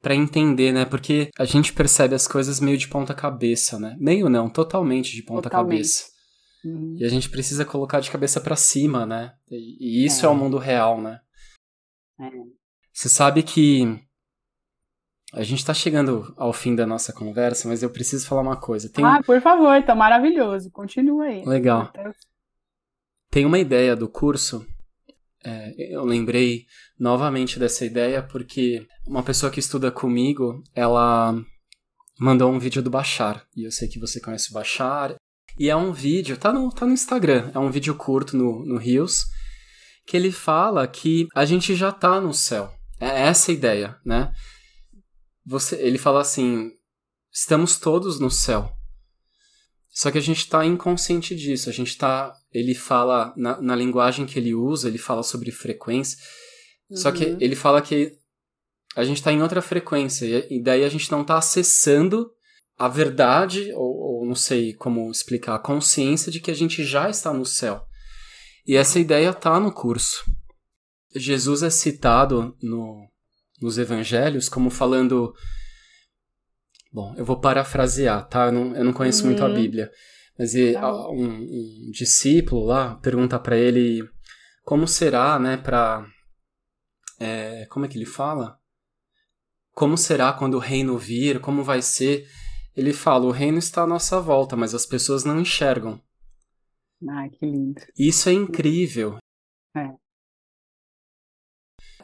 [0.00, 0.84] para entender, né?
[0.84, 3.96] Porque a gente percebe as coisas meio de ponta cabeça, né?
[4.00, 5.76] Meio não, totalmente de ponta totalmente.
[5.76, 6.04] cabeça.
[6.64, 6.96] Uhum.
[6.98, 9.34] E a gente precisa colocar de cabeça para cima, né?
[9.50, 10.28] E, e isso é.
[10.28, 10.32] é.
[10.32, 11.20] o mundo real, né?
[12.20, 12.28] É.
[12.92, 14.00] Você sabe que
[15.32, 18.90] a gente está chegando ao fim da nossa conversa, mas eu preciso falar uma coisa.
[18.90, 19.04] Tem...
[19.04, 20.70] Ah, por favor, tá maravilhoso.
[20.70, 21.44] Continua aí.
[21.44, 21.90] Legal.
[23.30, 24.66] Tem uma ideia do curso.
[25.44, 26.66] É, eu lembrei
[26.98, 31.34] novamente dessa ideia porque uma pessoa que estuda comigo, ela
[32.20, 33.44] mandou um vídeo do Bachar.
[33.56, 35.14] E eu sei que você conhece o Bachar.
[35.58, 38.78] E é um vídeo, tá no, tá no Instagram, é um vídeo curto no, no
[38.78, 39.24] Rios,
[40.06, 42.72] que ele fala que a gente já tá no céu.
[43.00, 44.32] É essa a ideia, né?
[45.44, 46.72] Você, ele fala assim:
[47.32, 48.72] estamos todos no céu.
[49.92, 51.68] Só que a gente está inconsciente disso.
[51.68, 52.34] A gente está.
[52.50, 56.18] Ele fala, na, na, linguagem que ele usa, ele fala sobre frequência.
[56.90, 56.96] Uhum.
[56.96, 57.36] Só que uhum.
[57.40, 58.16] ele fala que
[58.96, 60.46] a gente está em outra frequência.
[60.50, 62.30] E, daí a gente não está acessando
[62.78, 67.10] a verdade, ou, ou, não sei como explicar, a consciência de que a gente já
[67.10, 67.84] está no céu.
[68.66, 70.24] E essa ideia está no curso.
[71.14, 73.06] Jesus é citado no,
[73.62, 75.34] nos evangelhos como falando.
[76.92, 78.46] Bom, eu vou parafrasear, tá?
[78.46, 79.30] Eu não, eu não conheço uhum.
[79.30, 79.54] muito a uhum.
[79.54, 79.90] Bíblia.
[80.38, 84.02] Mas tá um, um, discípulo lá pergunta para ele
[84.64, 86.06] como será, né, para.
[87.20, 88.58] É, como é que ele fala?
[89.72, 91.40] Como será quando o reino vir?
[91.40, 92.26] Como vai ser?
[92.74, 96.00] Ele fala: o reino está à nossa volta, mas as pessoas não enxergam.
[97.08, 97.80] Ai, que lindo.
[97.98, 99.18] Isso é incrível.
[99.76, 99.94] É.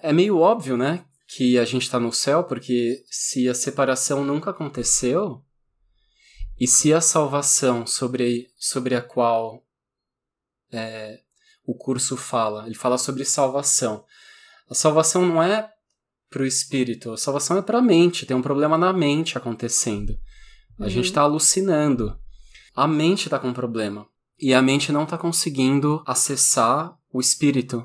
[0.03, 1.05] É meio óbvio, né?
[1.29, 5.45] Que a gente está no céu, porque se a separação nunca aconteceu,
[6.59, 9.63] e se a salvação sobre, sobre a qual
[10.73, 11.21] é,
[11.65, 14.05] o curso fala, ele fala sobre salvação.
[14.71, 15.71] A salvação não é
[16.31, 20.19] para o espírito, a salvação é para a mente, tem um problema na mente acontecendo.
[20.79, 20.89] A uhum.
[20.89, 22.19] gente está alucinando.
[22.75, 24.07] A mente está com um problema.
[24.39, 27.85] E a mente não está conseguindo acessar o espírito.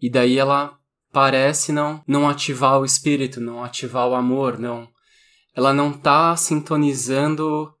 [0.00, 0.78] E daí ela
[1.14, 4.88] parece não não ativar o espírito, não ativar o amor, não.
[5.56, 7.72] Ela não está sintonizando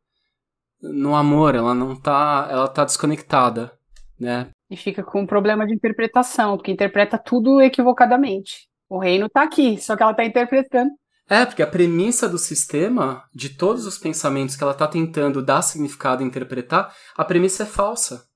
[0.80, 3.72] no amor, ela não tá, ela tá desconectada,
[4.18, 4.48] né?
[4.70, 8.68] E fica com um problema de interpretação, porque interpreta tudo equivocadamente.
[8.88, 10.90] O reino tá aqui, só que ela tá interpretando.
[11.28, 15.62] É, porque a premissa do sistema, de todos os pensamentos que ela tá tentando dar
[15.62, 18.26] significado e interpretar, a premissa é falsa.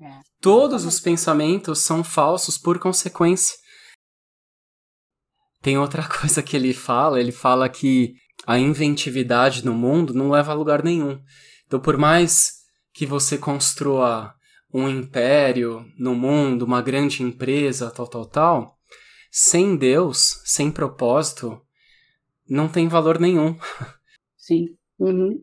[0.00, 3.56] É, todos os pensamentos são falsos por consequência.
[5.62, 8.14] Tem outra coisa que ele fala, ele fala que
[8.46, 11.20] a inventividade no mundo não leva a lugar nenhum.
[11.66, 12.52] Então, por mais
[12.92, 14.34] que você construa
[14.72, 18.78] um império no mundo, uma grande empresa, tal, tal, tal,
[19.30, 21.60] sem Deus, sem propósito,
[22.48, 23.56] não tem valor nenhum.
[24.36, 24.66] Sim.
[24.98, 25.42] Uhum.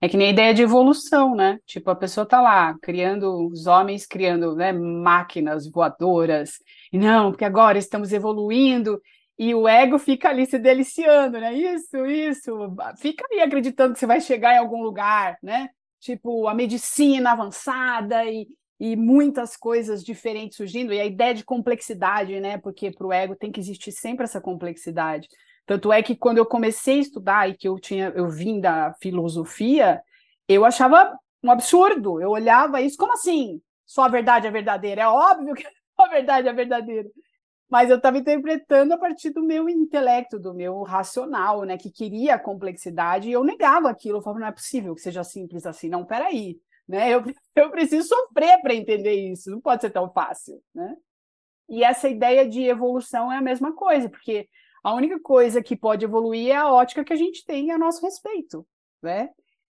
[0.00, 1.58] É que nem a ideia de evolução, né?
[1.66, 6.52] Tipo, a pessoa tá lá criando, os homens criando né, máquinas voadoras,
[6.92, 9.00] não, porque agora estamos evoluindo,
[9.38, 11.54] e o ego fica ali se deliciando, né?
[11.54, 12.50] Isso, isso,
[12.96, 15.70] fica ali acreditando que você vai chegar em algum lugar, né?
[16.00, 18.48] Tipo, a medicina avançada e,
[18.80, 22.58] e muitas coisas diferentes surgindo, e a ideia de complexidade, né?
[22.58, 25.28] Porque para o ego tem que existir sempre essa complexidade.
[25.64, 28.94] Tanto é que quando eu comecei a estudar e que eu tinha, eu vim da
[29.00, 30.02] filosofia,
[30.48, 32.20] eu achava um absurdo.
[32.20, 33.60] Eu olhava isso como assim?
[33.86, 35.02] Só a verdade é verdadeira.
[35.02, 35.64] É óbvio que
[35.98, 37.08] a verdade é verdadeira.
[37.68, 41.76] Mas eu estava interpretando a partir do meu intelecto, do meu racional, né?
[41.76, 44.18] Que queria a complexidade e eu negava aquilo.
[44.18, 45.88] Eu falava, não é possível que seja simples assim.
[45.88, 46.58] Não, peraí.
[46.88, 47.14] Né?
[47.14, 47.22] Eu,
[47.54, 49.50] eu preciso sofrer para entender isso.
[49.50, 50.96] Não pode ser tão fácil, né?
[51.68, 54.48] E essa ideia de evolução é a mesma coisa, porque
[54.82, 58.02] a única coisa que pode evoluir é a ótica que a gente tem a nosso
[58.02, 58.66] respeito,
[59.02, 59.28] né?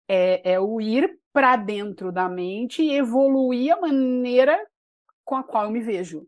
[0.07, 4.57] É, é o ir para dentro da mente e evoluir a maneira
[5.25, 6.27] com a qual eu me vejo.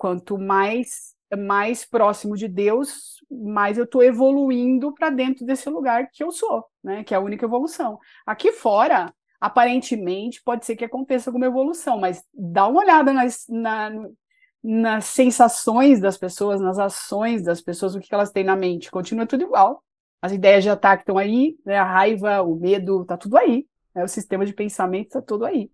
[0.00, 6.24] Quanto mais mais próximo de Deus, mais eu estou evoluindo para dentro desse lugar que
[6.24, 7.04] eu sou, né?
[7.04, 7.98] Que é a única evolução.
[8.26, 13.90] Aqui fora, aparentemente, pode ser que aconteça alguma evolução, mas dá uma olhada nas, na,
[14.64, 18.90] nas sensações das pessoas, nas ações das pessoas, o que elas têm na mente.
[18.90, 19.84] Continua tudo igual.
[20.22, 21.76] As ideias de ataque estão aí, né?
[21.76, 23.66] a raiva, o medo, tá tudo aí.
[23.94, 24.02] Né?
[24.02, 25.70] O sistema de pensamento está tudo aí.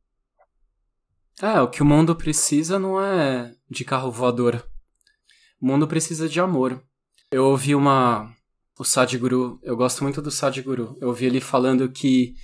[1.43, 4.67] É, o que o mundo precisa não é de carro voador.
[5.61, 6.83] O mundo precisa de amor.
[7.31, 8.33] Eu ouvi uma.
[8.79, 10.97] O Sadhguru, eu gosto muito do Sadhguru.
[11.01, 12.35] Eu ouvi ele falando que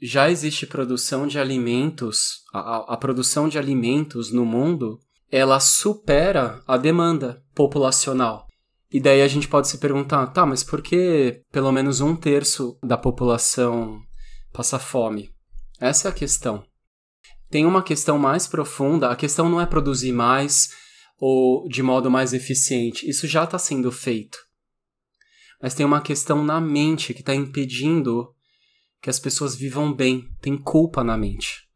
[0.00, 4.98] já existe produção de alimentos, a, a produção de alimentos no mundo
[5.30, 8.48] ela supera a demanda populacional.
[8.92, 12.76] E daí a gente pode se perguntar, tá, mas por que pelo menos um terço
[12.82, 14.00] da população
[14.52, 15.30] passa fome?
[15.78, 16.64] Essa é a questão.
[17.50, 20.70] Tem uma questão mais profunda, a questão não é produzir mais
[21.18, 24.38] ou de modo mais eficiente, isso já está sendo feito.
[25.60, 28.34] Mas tem uma questão na mente que está impedindo
[29.02, 31.68] que as pessoas vivam bem, tem culpa na mente.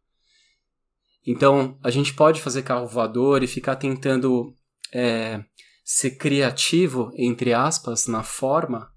[1.26, 4.54] Então, a gente pode fazer carro voador e ficar tentando
[4.92, 5.42] é,
[5.84, 8.90] ser criativo, entre aspas, na forma,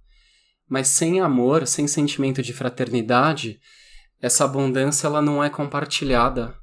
[0.70, 3.60] mas sem amor, sem sentimento de fraternidade,
[4.22, 6.58] essa abundância ela não é compartilhada.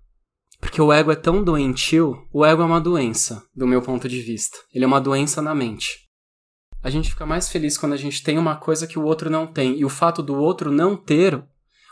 [0.64, 4.22] Porque o ego é tão doentio, o ego é uma doença, do meu ponto de
[4.22, 4.56] vista.
[4.72, 6.08] Ele é uma doença na mente.
[6.82, 9.46] A gente fica mais feliz quando a gente tem uma coisa que o outro não
[9.46, 9.78] tem.
[9.78, 11.44] E o fato do outro não ter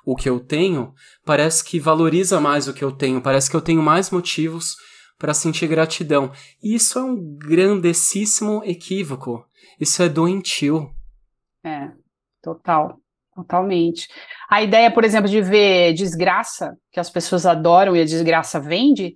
[0.06, 3.60] o que eu tenho, parece que valoriza mais o que eu tenho, parece que eu
[3.60, 4.74] tenho mais motivos
[5.18, 6.32] para sentir gratidão.
[6.62, 9.46] E isso é um grandessíssimo equívoco.
[9.78, 10.90] Isso é doentio.
[11.62, 11.92] É,
[12.42, 12.98] total.
[13.34, 14.08] Totalmente.
[14.52, 19.14] A ideia, por exemplo, de ver desgraça, que as pessoas adoram e a desgraça vende,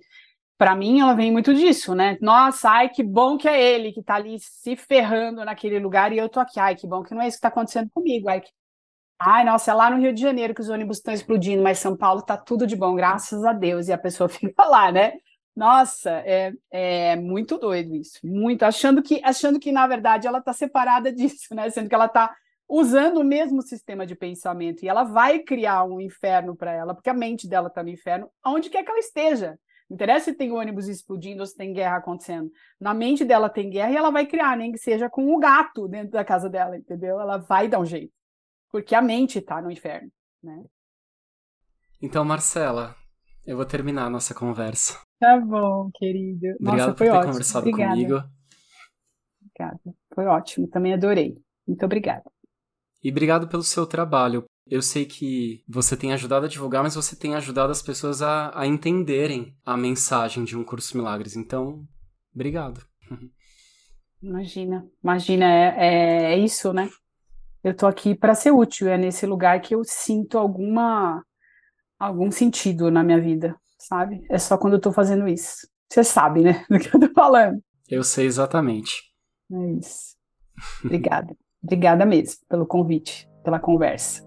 [0.57, 2.17] para mim ela vem muito disso, né?
[2.19, 6.17] Nossa, ai, que bom que é ele que tá ali se ferrando naquele lugar e
[6.17, 6.59] eu tô aqui.
[6.59, 8.27] Ai, que bom que não é isso que tá acontecendo comigo.
[8.27, 8.49] Ai, que
[9.19, 11.95] Ai, nossa, é lá no Rio de Janeiro que os ônibus estão explodindo, mas São
[11.95, 13.87] Paulo tá tudo de bom, graças a Deus.
[13.87, 15.13] E a pessoa fica lá, né?
[15.55, 18.63] Nossa, é, é muito doido isso, muito.
[18.63, 21.69] Achando que, achando que, na verdade, ela tá separada disso, né?
[21.69, 22.35] Sendo que ela tá
[22.69, 27.09] usando o mesmo sistema de pensamento e ela vai criar um inferno para ela, porque
[27.09, 29.57] a mente dela tá no inferno, aonde quer que ela esteja.
[29.89, 32.51] Não interessa se tem ônibus explodindo ou se tem guerra acontecendo.
[32.79, 35.87] Na mente dela tem guerra e ela vai criar, nem que seja com o gato
[35.87, 37.19] dentro da casa dela, entendeu?
[37.21, 38.11] Ela vai dar um jeito
[38.71, 40.11] porque a mente está no inferno,
[40.43, 40.63] né?
[42.01, 42.95] Então, Marcela,
[43.45, 45.01] eu vou terminar a nossa conversa.
[45.19, 46.47] Tá bom, querido.
[46.59, 47.31] Obrigado nossa, por ter ótimo.
[47.31, 47.91] conversado obrigada.
[47.91, 48.23] comigo.
[49.41, 49.95] Obrigada.
[50.13, 51.43] Foi ótimo, também adorei.
[51.67, 52.23] Muito obrigada.
[53.07, 54.43] E obrigado pelo seu trabalho.
[54.69, 58.51] Eu sei que você tem ajudado a divulgar, mas você tem ajudado as pessoas a,
[58.53, 61.37] a entenderem a mensagem de um curso Milagres.
[61.37, 61.87] Então,
[62.35, 62.85] obrigado.
[64.21, 66.89] Imagina, imagina, é, é, é isso, né?
[67.63, 71.23] eu tô aqui para ser útil, é nesse lugar que eu sinto alguma
[71.97, 74.21] algum sentido na minha vida, sabe?
[74.29, 75.65] É só quando eu tô fazendo isso.
[75.89, 77.63] Você sabe, né, do que eu tô falando.
[77.87, 79.01] Eu sei exatamente.
[79.49, 80.17] É isso.
[80.83, 81.33] Obrigada.
[81.67, 84.25] Obrigada mesmo pelo convite, pela conversa.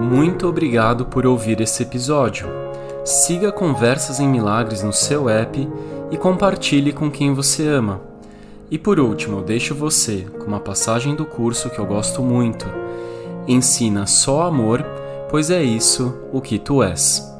[0.00, 2.48] Muito obrigado por ouvir esse episódio.
[3.04, 5.68] Siga Conversas em Milagres no seu app
[6.10, 8.00] e compartilhe com quem você ama.
[8.68, 12.66] E por último, eu deixo você com uma passagem do curso que eu gosto muito.
[13.46, 14.84] Ensina só amor,
[15.30, 17.31] pois é isso o que tu és.